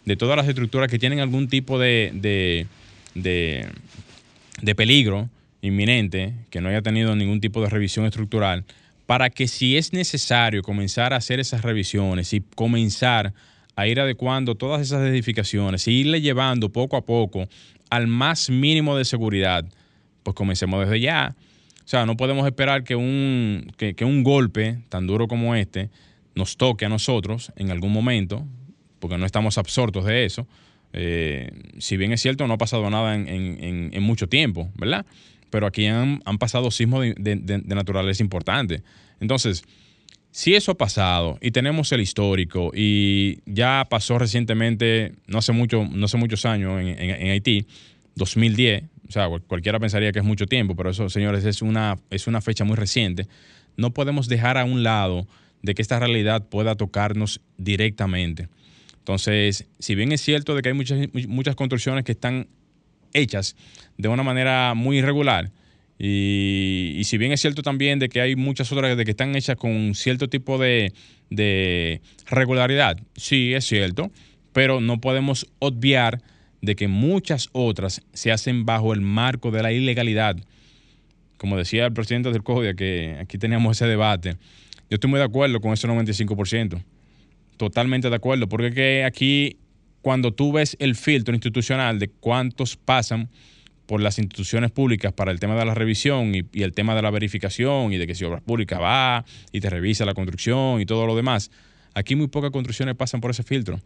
[0.04, 2.66] de todas las estructuras que tienen algún tipo de,
[3.14, 5.28] de, peligro
[5.62, 8.64] inminente, que no haya tenido ningún tipo de revisión estructural,
[9.06, 13.32] para que si es necesario comenzar a hacer esas revisiones y comenzar
[13.76, 17.48] a ir adecuando todas esas edificaciones e irle llevando poco a poco
[17.90, 19.64] al más mínimo de seguridad,
[20.22, 21.34] pues comencemos desde ya.
[21.84, 25.90] O sea, no podemos esperar que un, que un golpe tan duro como este
[26.34, 28.46] nos toque a nosotros en algún momento,
[29.04, 30.46] porque no estamos absortos de eso.
[30.94, 35.04] Eh, si bien es cierto, no ha pasado nada en, mucho tiempo, ¿verdad?
[35.50, 38.82] Pero aquí han, pasado sismos de, naturaleza importante.
[39.20, 39.62] Entonces,
[40.30, 45.84] si eso ha pasado y tenemos el histórico y ya pasó recientemente, no hace, mucho,
[45.84, 47.66] no hace muchos años en, Haití,
[48.14, 52.26] 2010, o sea, cualquiera pensaría que es mucho tiempo, pero eso, señores, es una, es
[52.26, 53.28] una fecha muy reciente.
[53.76, 55.26] No podemos dejar a un lado
[55.60, 58.48] de que esta realidad pueda tocarnos directamente.
[59.04, 60.98] Entonces, si bien es cierto de que hay muchas,
[61.28, 62.48] muchas construcciones que están
[63.12, 63.54] hechas
[63.98, 65.52] de una manera muy irregular,
[65.98, 69.56] y, si bien es cierto también de que hay muchas otras de que están hechas
[69.56, 70.90] con cierto tipo de,
[72.30, 74.10] regularidad, sí es cierto,
[74.54, 76.22] pero no podemos obviar
[76.62, 80.36] de que muchas otras se hacen bajo el marco de la ilegalidad.
[81.36, 84.38] Como decía el presidente del CODIA, que aquí teníamos ese debate,
[84.88, 86.82] yo estoy muy de acuerdo con ese 95%.
[87.56, 89.58] Totalmente de acuerdo, porque aquí
[90.02, 93.30] cuando tú ves el filtro institucional de cuántos pasan
[93.86, 97.10] por las instituciones públicas para el tema de la revisión y, el tema de la
[97.10, 101.06] verificación y de que si Obras Públicas va y te revisa la construcción y todo
[101.06, 101.50] lo demás,
[101.94, 103.80] aquí muy pocas construcciones pasan por ese filtro.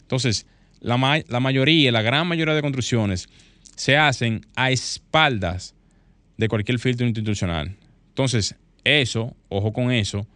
[0.00, 0.46] Entonces,
[0.80, 3.28] la, la mayoría, la gran mayoría de construcciones
[3.76, 5.74] se hacen a espaldas
[6.36, 7.76] de cualquier filtro institucional.
[8.08, 10.26] Entonces, eso, ojo con eso,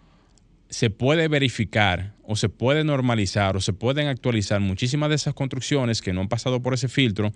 [0.68, 6.02] se puede verificar o se puede normalizar o se pueden actualizar muchísimas de esas construcciones
[6.02, 7.32] que no han pasado por ese filtro,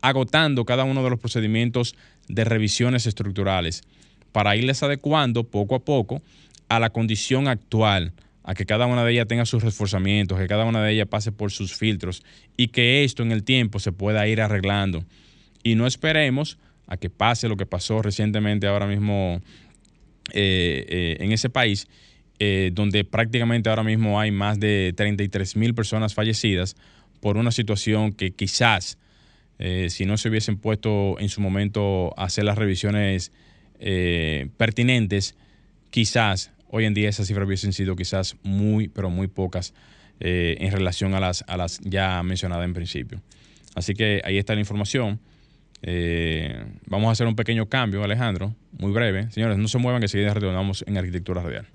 [0.00, 1.96] agotando cada uno de los procedimientos
[2.28, 3.82] de revisiones estructurales
[4.32, 6.22] para irles adecuando poco a poco
[6.68, 10.64] a la condición actual, a que cada una de ellas tenga sus reforzamientos, que cada
[10.64, 12.22] una de ellas pase por sus filtros
[12.56, 15.04] y que esto en el tiempo se pueda ir arreglando.
[15.62, 19.40] Y no esperemos a que pase lo que pasó recientemente ahora mismo
[20.32, 21.88] eh, eh, en ese país,
[22.38, 26.76] eh, donde prácticamente ahora mismo hay más de 33 mil personas fallecidas
[27.20, 28.98] por una situación que quizás,
[29.58, 33.32] eh, si no se hubiesen puesto en su momento a hacer las revisiones
[33.80, 35.34] eh, pertinentes,
[35.90, 39.74] quizás hoy en día esas cifras hubiesen sido quizás muy, pero muy pocas
[40.18, 43.20] en relación a las, a las ya mencionadas en principio.
[43.74, 45.20] Así que ahí está la información.
[45.88, 49.30] Eh, vamos a hacer un pequeño cambio, Alejandro, muy breve.
[49.30, 51.66] Señores, no se muevan, que enseguida retornamos en Arquitectura Radial.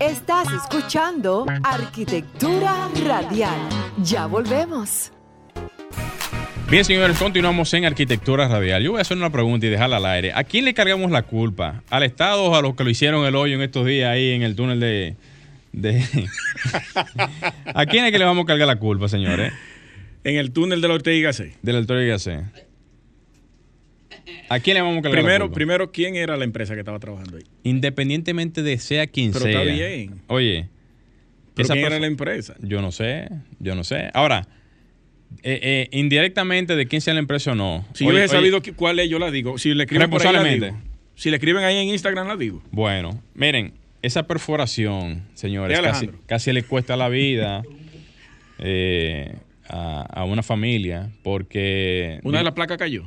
[0.00, 3.56] Estás escuchando Arquitectura Radial.
[4.02, 5.12] Ya volvemos.
[6.68, 8.82] Bien, señores, continuamos en Arquitectura Radial.
[8.82, 10.32] Yo voy a hacer una pregunta y dejarla al aire.
[10.34, 11.84] ¿A quién le cargamos la culpa?
[11.90, 14.42] ¿Al Estado o a los que lo hicieron el hoyo en estos días ahí en
[14.42, 15.14] el túnel de...
[15.70, 16.04] de...
[17.72, 19.52] ¿A quién es que le vamos a cargar la culpa, señores?
[20.24, 21.54] En el túnel de la Ortega y Gasset.
[21.62, 22.73] Del Alto de Gasset.
[24.48, 25.54] ¿A quién le vamos a cargar la Primero, culpa?
[25.54, 27.44] primero, ¿quién era la empresa que estaba trabajando ahí?
[27.62, 29.62] Independientemente de sea quien Pero sea.
[29.62, 30.20] está bien.
[30.28, 30.68] Oye.
[31.54, 32.54] ¿Pero esa quién era la empresa?
[32.60, 33.28] Yo no sé,
[33.60, 34.10] yo no sé.
[34.14, 34.48] Ahora,
[35.42, 37.86] eh, eh, indirectamente de quién sea la empresa o no.
[37.94, 39.56] Si Oye, yo hubiese sabido cuál es, yo la digo.
[39.58, 40.76] Si le escriben por ahí, la digo.
[41.14, 42.62] Si le escriben ahí en Instagram, la digo.
[42.72, 45.78] Bueno, miren, esa perforación, señores,
[46.26, 47.62] casi le cuesta la vida
[48.58, 49.36] eh,
[49.68, 52.18] a, a una familia porque...
[52.24, 53.04] Una de las placas cayó.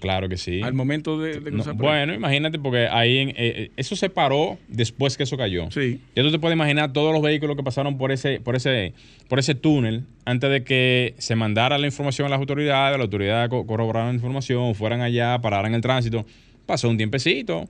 [0.00, 0.62] Claro que sí.
[0.62, 1.78] Al momento de, de No, cruzar ahí.
[1.78, 5.70] bueno, imagínate porque ahí en- eh, eh, eso se paró después que eso cayó.
[5.70, 6.00] Sí.
[6.16, 8.94] Ya tú te puedes imaginar todos los vehículos que pasaron por ese, por ese,
[9.28, 13.48] por ese túnel antes de que se mandara la información a las autoridades, las autoridades
[13.50, 16.24] co- corroboraran la información, fueran allá, pararan el tránsito.
[16.66, 17.58] Pasó un tiempecito.
[17.58, 17.68] O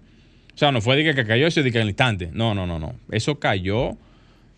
[0.61, 2.28] sea, no fue de que, cayó eso de que al instante.
[2.33, 2.95] No, no, no, no.
[3.11, 3.97] Eso cayó,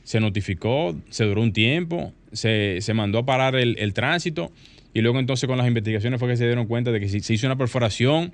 [0.05, 4.51] se notificó, se duró un tiempo, se, se mandó a parar el, el tránsito
[4.95, 7.34] y luego entonces con las investigaciones fue que se dieron cuenta de que se, se
[7.34, 8.32] hizo una perforación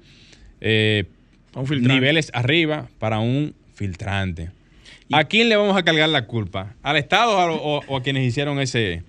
[0.61, 1.05] eh,
[1.55, 4.51] un niveles arriba para un filtrante.
[5.13, 6.75] ¿A quién le vamos a cargar la culpa?
[6.83, 9.03] ¿Al Estado o a, o- o a quienes hicieron ese,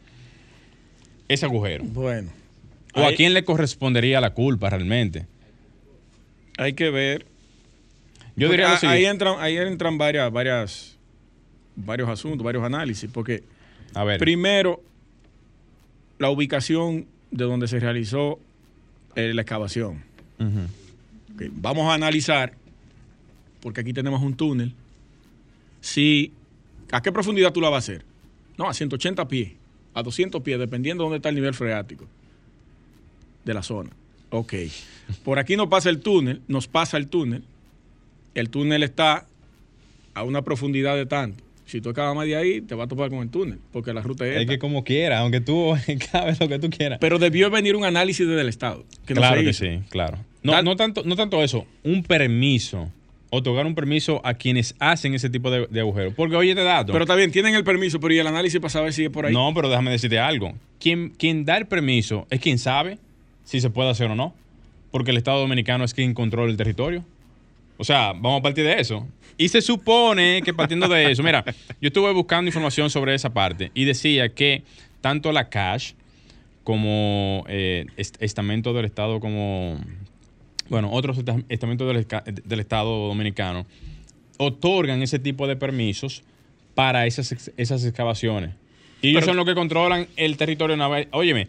[1.27, 1.83] ese agujero?
[1.83, 2.31] Bueno.
[2.95, 5.25] ¿O a Ahí- quién le correspondería la culpa realmente?
[6.57, 7.25] Hay que ver.
[8.35, 9.09] Yo Porque diría lo a- ahí siguiente.
[9.09, 10.97] entran, ahí entran varias, varias,
[11.75, 13.09] varios asuntos, varios análisis.
[13.13, 13.43] Porque
[13.93, 14.81] A ver, primero,
[16.17, 18.39] la ubicación de donde se realizó
[19.15, 20.03] eh, la excavación.
[21.51, 22.53] Vamos a analizar,
[23.61, 24.73] porque aquí tenemos un túnel,
[25.81, 26.33] si
[26.91, 28.05] a qué profundidad tú la vas a hacer.
[28.57, 29.53] No, a 180 pies,
[29.93, 32.05] a 200 pies, dependiendo de dónde está el nivel freático
[33.45, 33.89] de la zona.
[34.31, 34.53] Ok.
[35.23, 37.43] Por aquí no pasa el túnel, nos pasa el túnel.
[38.35, 39.25] El túnel está
[40.13, 41.43] a una profundidad de tanto.
[41.69, 44.01] Si tú acabas más de ahí, te vas a topar con el túnel, porque la
[44.01, 44.53] ruta es, es esta.
[44.53, 45.73] que como quiera, aunque tú
[46.11, 46.97] cabes lo que tú quieras.
[46.99, 48.83] Pero debió venir un análisis desde el Estado.
[49.05, 49.63] Que claro que hizo.
[49.65, 50.17] sí, claro.
[50.41, 52.89] No, Tal- no, tanto, no tanto eso, un permiso.
[53.31, 56.15] Otorgar un permiso a quienes hacen ese tipo de, de agujeros.
[56.15, 56.91] Porque oye este dato.
[56.93, 59.27] Pero está bien, tienen el permiso, pero ¿y el análisis para saber si es por
[59.27, 59.33] ahí?
[59.33, 60.53] No, pero déjame decirte algo.
[60.79, 62.97] Quien, quien da el permiso es quien sabe
[63.43, 64.33] si se puede hacer o no.
[64.89, 67.05] Porque el Estado Dominicano es quien controla el territorio.
[67.79, 69.07] O sea, vamos a partir de eso.
[69.37, 71.43] Y se supone que partiendo de eso, mira,
[71.81, 74.63] yo estuve buscando información sobre esa parte y decía que
[75.01, 75.93] tanto la CASH
[76.63, 79.77] como eh, est- estamento del Estado como,
[80.69, 83.65] bueno, otros esta- estamentos del, Estado Dominicano
[84.37, 86.23] otorgan ese tipo de permisos
[86.75, 88.51] para esas, esas excavaciones.
[89.01, 91.07] Y ellos Pero- son los que controlan el territorio naval.
[91.11, 91.47] Óyeme,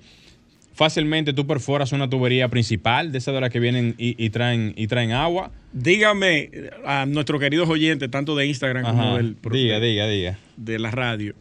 [0.80, 4.72] fácilmente tú perforas una tubería principal de esas de las que vienen y, y traen,
[4.78, 5.52] y traen agua.
[5.74, 6.48] Dígame
[6.86, 10.38] a nuestros queridos oyentes, tanto de Instagram como del, Diga, diga, diga.
[10.56, 11.34] de la radio,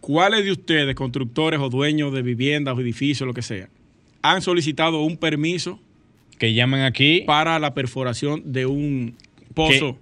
[0.00, 3.68] ¿cuáles de ustedes, constructores o dueños de viviendas o edificios, lo que sea,
[4.22, 5.78] han solicitado un permiso
[6.40, 9.14] Que llamen aquí para la perforación de un
[9.54, 9.96] pozo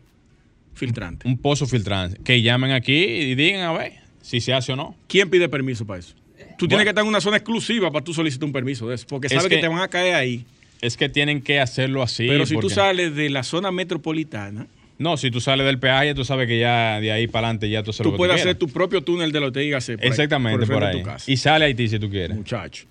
[0.72, 1.28] filtrante?
[1.28, 2.18] un pozo filtrante.
[2.24, 4.96] Que llamen aquí y digan, a ver, si se hace o no.
[5.06, 6.14] ¿Quién pide permiso para eso?
[6.58, 6.84] Tú tienes Bueno.
[6.84, 9.32] que estar en una zona exclusiva para tú solicitar un permiso de eso, porque Es
[9.32, 10.44] sabes que, que- te van a caer ahí.
[10.80, 12.26] Es que tienen que hacerlo así.
[12.26, 14.66] Pero si tú sales de la zona metropolitana,
[14.98, 17.82] No, si tú sales del peaje, tú sabes que ya de ahí para adelante ya
[17.82, 19.96] tú haces lo tú puedes hacer tu propio túnel de lo que te diga hacer.
[19.96, 21.02] por ahí, Exactamente, por, ahí.
[21.26, 22.36] Y sale a Haití si tú quieres.
[22.36, 22.84] Muchacho.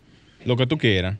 [0.45, 1.17] Lo que tú quieras.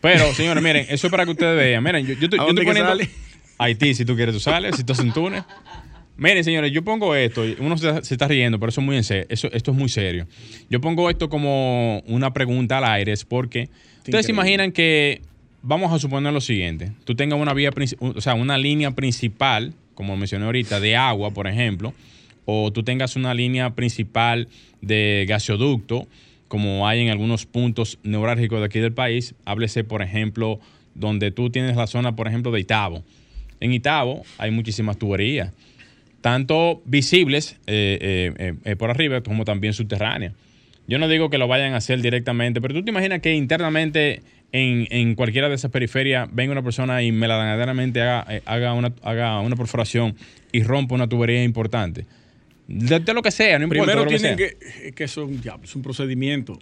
[0.00, 1.82] Pero, señores, miren, eso es para que ustedes vean.
[1.82, 3.12] Miren, yo, yo, te- ¿A yo dónde estoy poniendo.
[3.58, 4.76] Haití, si tú quieres, tú sales.
[4.76, 5.42] Si tú haces un túnel.
[6.20, 7.46] Miren, señores, yo pongo esto.
[7.46, 9.24] y Uno se, se está riendo, pero eso es muy en serio.
[9.30, 10.26] Eso, esto es muy serio.
[10.68, 15.22] Yo pongo esto como una pregunta al aire, es porque ustedes se imaginan que.
[15.62, 20.14] Vamos a suponer lo siguiente: tú tengas una vía, o sea, una línea principal, como
[20.18, 21.94] mencioné ahorita, de agua, por ejemplo,
[22.44, 24.48] o tú tengas una línea principal
[24.82, 26.06] de gasoducto,
[26.48, 29.34] como hay en algunos puntos neurálgicos de aquí del país.
[29.46, 30.60] Háblese, por ejemplo,
[30.94, 33.04] donde tú tienes la zona, por ejemplo, de Itabo.
[33.60, 35.52] En Itabo hay muchísimas tuberías,
[36.20, 40.34] tanto visibles eh, eh, eh, por arriba como también subterráneas.
[40.86, 44.22] Yo no digo que lo vayan a hacer directamente, pero tú te imaginas que internamente
[44.52, 49.40] en, en cualquiera de esas periferias venga una persona y melanaderamente haga, haga, una, haga
[49.40, 50.16] una perforación
[50.52, 52.06] y rompa una tubería importante.
[52.66, 53.84] De, de lo que sea, no importa.
[53.84, 56.58] Primero que tienen que, es que eso es un, diablo, es un procedimiento.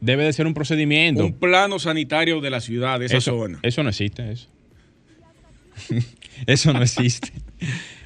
[0.00, 1.24] Debe de ser un procedimiento.
[1.24, 3.58] Un plano sanitario de la ciudad, de esa eso, zona.
[3.62, 4.48] eso no existe, eso.
[6.46, 7.32] eso no existe.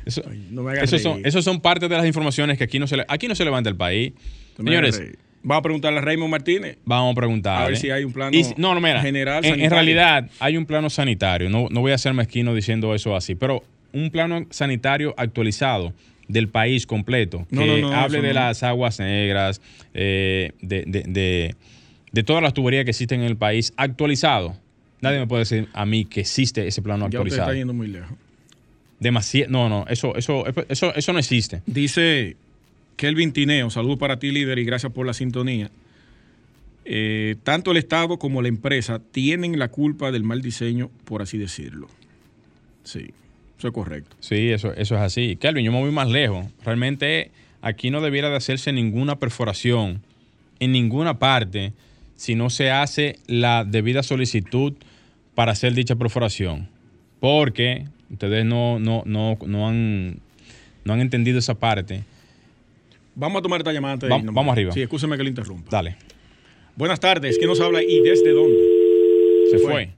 [0.04, 2.96] Eso, no me hagas esos son, son parte de las informaciones que aquí no se
[2.98, 4.12] le, aquí no se levanta el país.
[4.58, 5.02] No Señores.
[5.46, 6.78] Vamos a preguntarle a Raymond Martínez.
[6.86, 7.62] Vamos a preguntar.
[7.62, 9.02] A ver si hay un plano no, no, mira.
[9.02, 11.50] general en, en realidad hay un plano sanitario.
[11.50, 15.92] No, no voy a ser mezquino diciendo eso así, pero un plano sanitario actualizado
[16.28, 19.60] del país completo que No, no, no, hable eso de las aguas negras,
[19.92, 21.54] eh, de, de- de-
[22.12, 24.56] de todas las tuberías que existen en el país actualizado.
[25.02, 27.48] Nadie me puede decir a mí que existe ese plano Ya usted actualizado.
[27.50, 28.16] está yendo muy lejos.
[29.04, 29.50] Demasiado.
[29.50, 31.60] No, no, eso, eso, eso, eso no existe.
[31.66, 32.36] Dice
[32.96, 35.70] Kelvin Tineo, saludos para ti líder y gracias por la sintonía.
[36.86, 41.36] Eh, tanto el Estado como la empresa tienen la culpa del mal diseño, por así
[41.36, 41.88] decirlo.
[42.84, 43.10] Sí,
[43.58, 44.16] eso es correcto.
[44.20, 45.36] Sí, eso, eso es así.
[45.36, 46.46] Kelvin, yo me voy más lejos.
[46.64, 47.30] Realmente
[47.60, 50.00] aquí no debiera de hacerse ninguna perforación
[50.60, 51.74] en ninguna parte
[52.16, 54.72] si no se hace la debida solicitud
[55.34, 56.70] para hacer dicha perforación.
[57.20, 57.84] Porque
[58.14, 60.18] ustedes no, no, no, no, han,
[60.84, 62.02] no han entendido esa parte.
[63.14, 64.72] Vamos a tomar esta llamada antes Va- vamos arriba.
[64.72, 65.68] Sí, escúcheme que le interrumpa.
[65.70, 65.96] Dale,
[66.76, 68.58] Buenas tardes, ¿quién nos habla y desde dónde?
[69.50, 69.70] se Fue.
[69.72, 69.90] fue.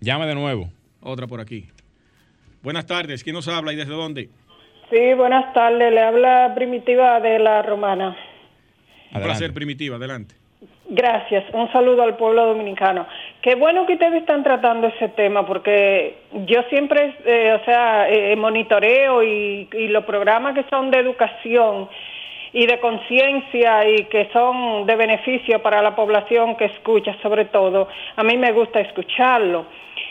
[0.00, 0.70] Llame de nuevo.
[1.00, 1.66] Otra por aquí.
[2.62, 4.28] Buenas tardes, ¿quién nos habla y desde dónde?
[4.90, 5.92] Sí, buenas tardes.
[5.92, 8.16] Le habla Primitiva de la Romana.
[9.14, 10.34] Un placer, Primitiva, adelante.
[10.90, 11.44] Gracias.
[11.54, 13.06] Un saludo al pueblo dominicano.
[13.42, 16.14] Qué bueno que ustedes están tratando ese tema porque
[16.44, 21.88] yo siempre, eh, o sea, eh, monitoreo y, los programas que son de educación
[22.52, 27.88] y de conciencia y que son de beneficio para la población que escucha, sobre todo,
[28.14, 29.64] a mí me gusta escucharlo.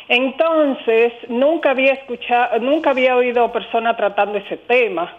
[0.07, 5.13] Entonces, nunca había escuchado, nunca había oído personas tratando ese tema.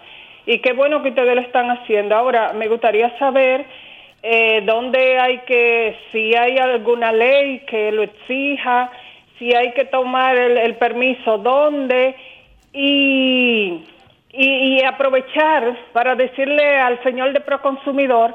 [0.46, 2.16] Y qué bueno que ustedes lo están haciendo.
[2.16, 3.66] Ahora, me gustaría saber
[4.22, 8.90] eh, dónde hay que, si hay alguna ley que lo exija,
[9.38, 12.14] si hay que tomar el, el permiso, dónde,
[12.72, 13.84] y,
[14.32, 18.34] y, y aprovechar para decirle al señor de Proconsumidor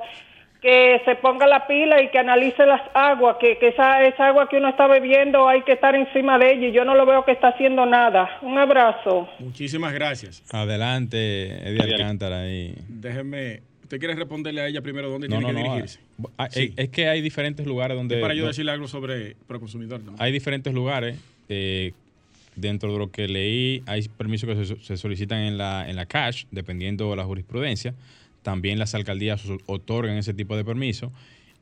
[0.65, 4.49] que se ponga la pila y que analice las aguas, que, que esa, esa agua
[4.49, 7.23] que uno está bebiendo hay que estar encima de ella y yo no lo veo
[7.23, 8.39] que está haciendo nada.
[8.41, 9.29] Un abrazo.
[9.37, 10.43] Muchísimas gracias.
[10.51, 12.39] Adelante, Eddie Alcántara.
[12.39, 12.73] ahí.
[12.89, 13.61] Déjeme,
[13.95, 15.73] ¿usted quiere responderle a ella primero dónde No, tiene no, que no.
[15.75, 15.99] dirigirse?
[16.37, 16.73] Ah, Sí.
[16.75, 18.17] Es que hay diferentes lugares donde...
[18.19, 20.01] Para yo decirle algo sobre Proconsumidor.
[20.17, 21.17] hay diferentes lugares.
[21.49, 21.91] eh,
[22.55, 26.05] dentro de lo que leí, hay permisos que se, se solicitan en la, en la
[26.05, 27.93] cash, dependiendo de la jurisprudencia.
[28.43, 31.11] También las alcaldías otorgan ese tipo de permisos.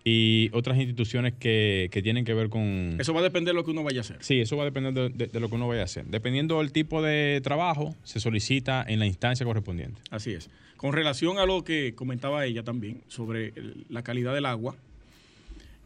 [0.06, 2.97] Y otras instituciones que, que tienen que ver con...
[2.99, 4.18] Eso va a depender de lo que uno vaya a hacer.
[4.20, 6.06] Sí, eso va a depender de, de- de lo que uno vaya a hacer.
[6.08, 10.01] Dependiendo del tipo de trabajo, se solicita en la instancia correspondiente.
[10.10, 10.49] Así es.
[10.76, 14.76] Con relación a lo que comentaba ella también sobre el- la calidad del agua,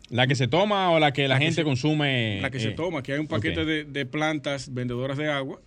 [0.09, 2.39] ¿La que se toma o la que la, La que gente se- consume?
[2.41, 5.59] la que se eh, toma, que hay un paquete de, de plantas vendedoras de agua,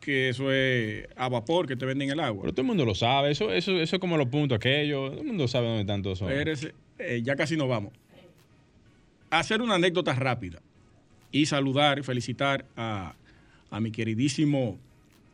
[0.00, 2.42] que eso es a vapor que te venden el agua.
[2.42, 3.30] Pero todo el mundo lo sabe.
[3.30, 5.10] Eso, eso, eso es como los puntos aquellos.
[5.12, 6.28] Todo el mundo sabe dónde están todos esos.
[6.98, 7.92] Eh, ya casi nos vamos.
[9.30, 10.60] Hacer una anécdota rápida
[11.32, 13.14] y saludar y felicitar a,
[13.70, 14.78] a mi queridísimo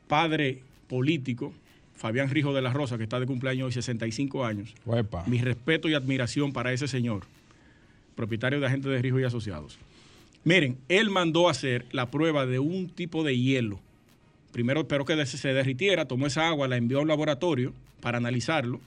[0.08, 1.52] padre político,
[1.94, 4.74] Fabián Rijo de la Rosa, que está de cumpleaños hoy, 65 años.
[4.86, 5.24] Uepa.
[5.26, 7.24] Mi respeto y admiración para ese señor,
[8.16, 9.78] propietario de Agentes de Rijo y Asociados.
[10.42, 13.78] Miren, él mandó hacer la prueba de un tipo de hielo.
[14.52, 18.80] Primero esperó que se derritiera, tomó esa agua, la envió a un laboratorio para analizarlo.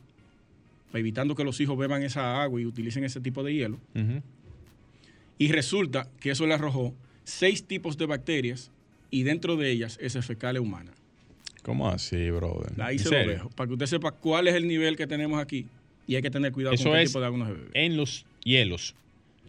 [1.00, 3.80] Evitando que los hijos beban esa agua y utilicen ese tipo de hielo.
[5.38, 8.72] Y resulta que eso le arrojó seis tipos de bacterias
[9.10, 10.91] y dentro de ellas es fecal humana.
[11.64, 12.80] ¿Cómo así, brother?
[12.82, 13.26] Ahí ¿En se serio?
[13.26, 15.66] lo dejo, para que usted sepa cuál es el nivel que tenemos aquí
[16.08, 17.70] y hay que tener cuidado Eso con qué es tipo de agua se bebe.
[17.74, 18.96] en los hielos.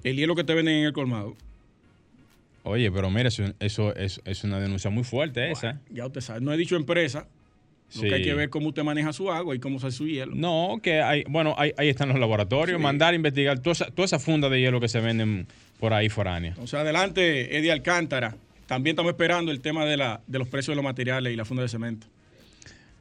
[0.05, 1.37] El hielo que te venden en el colmado,
[2.67, 5.81] Oye, pero mira, eso, eso es, es una denuncia muy fuerte esa.
[5.91, 7.29] ya usted sabe, no he dicho empresa,
[7.95, 8.09] lo Sí.
[8.09, 10.33] que hay que ver cómo usted maneja su agua y cómo se hace su hielo.
[10.35, 12.83] No, que hay, bueno, ahí, ahí están los laboratorios, Sí.
[12.83, 15.47] mandar a investigar toda esa, toda esa funda de hielo que se venden
[15.79, 16.51] por ahí foránea.
[16.51, 18.37] Entonces, adelante, Eddie Alcántara.
[18.67, 21.45] También estamos esperando el tema de, la, de los precios de los materiales y la
[21.45, 22.07] funda de cemento.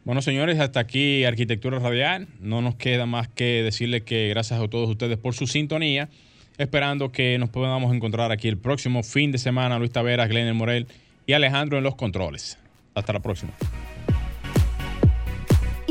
[0.03, 2.27] Bueno, señores, hasta aquí Arquitectura Radial.
[2.41, 6.09] No nos queda más que decirles que gracias a todos ustedes por su sintonía.
[6.57, 9.79] Esperando que nos podamos encontrar aquí el próximo fin de semana.
[9.79, 10.87] Luis Taveras, Glenn Morel
[11.25, 12.59] y Alejandro en los controles.
[12.93, 13.53] Hasta la próxima.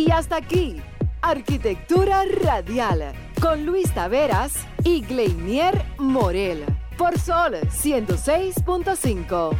[0.05, 0.82] Y hasta aquí,
[1.20, 6.64] Arquitectura Radial, con Luis Taveras y Gleinier Morel,
[6.98, 9.57] por Sol 106.5.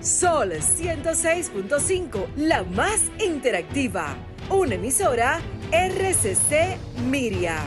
[0.00, 4.14] Sol 106.5, la más interactiva.
[4.48, 5.40] Una emisora
[5.72, 6.78] RCC
[7.10, 7.58] Miria.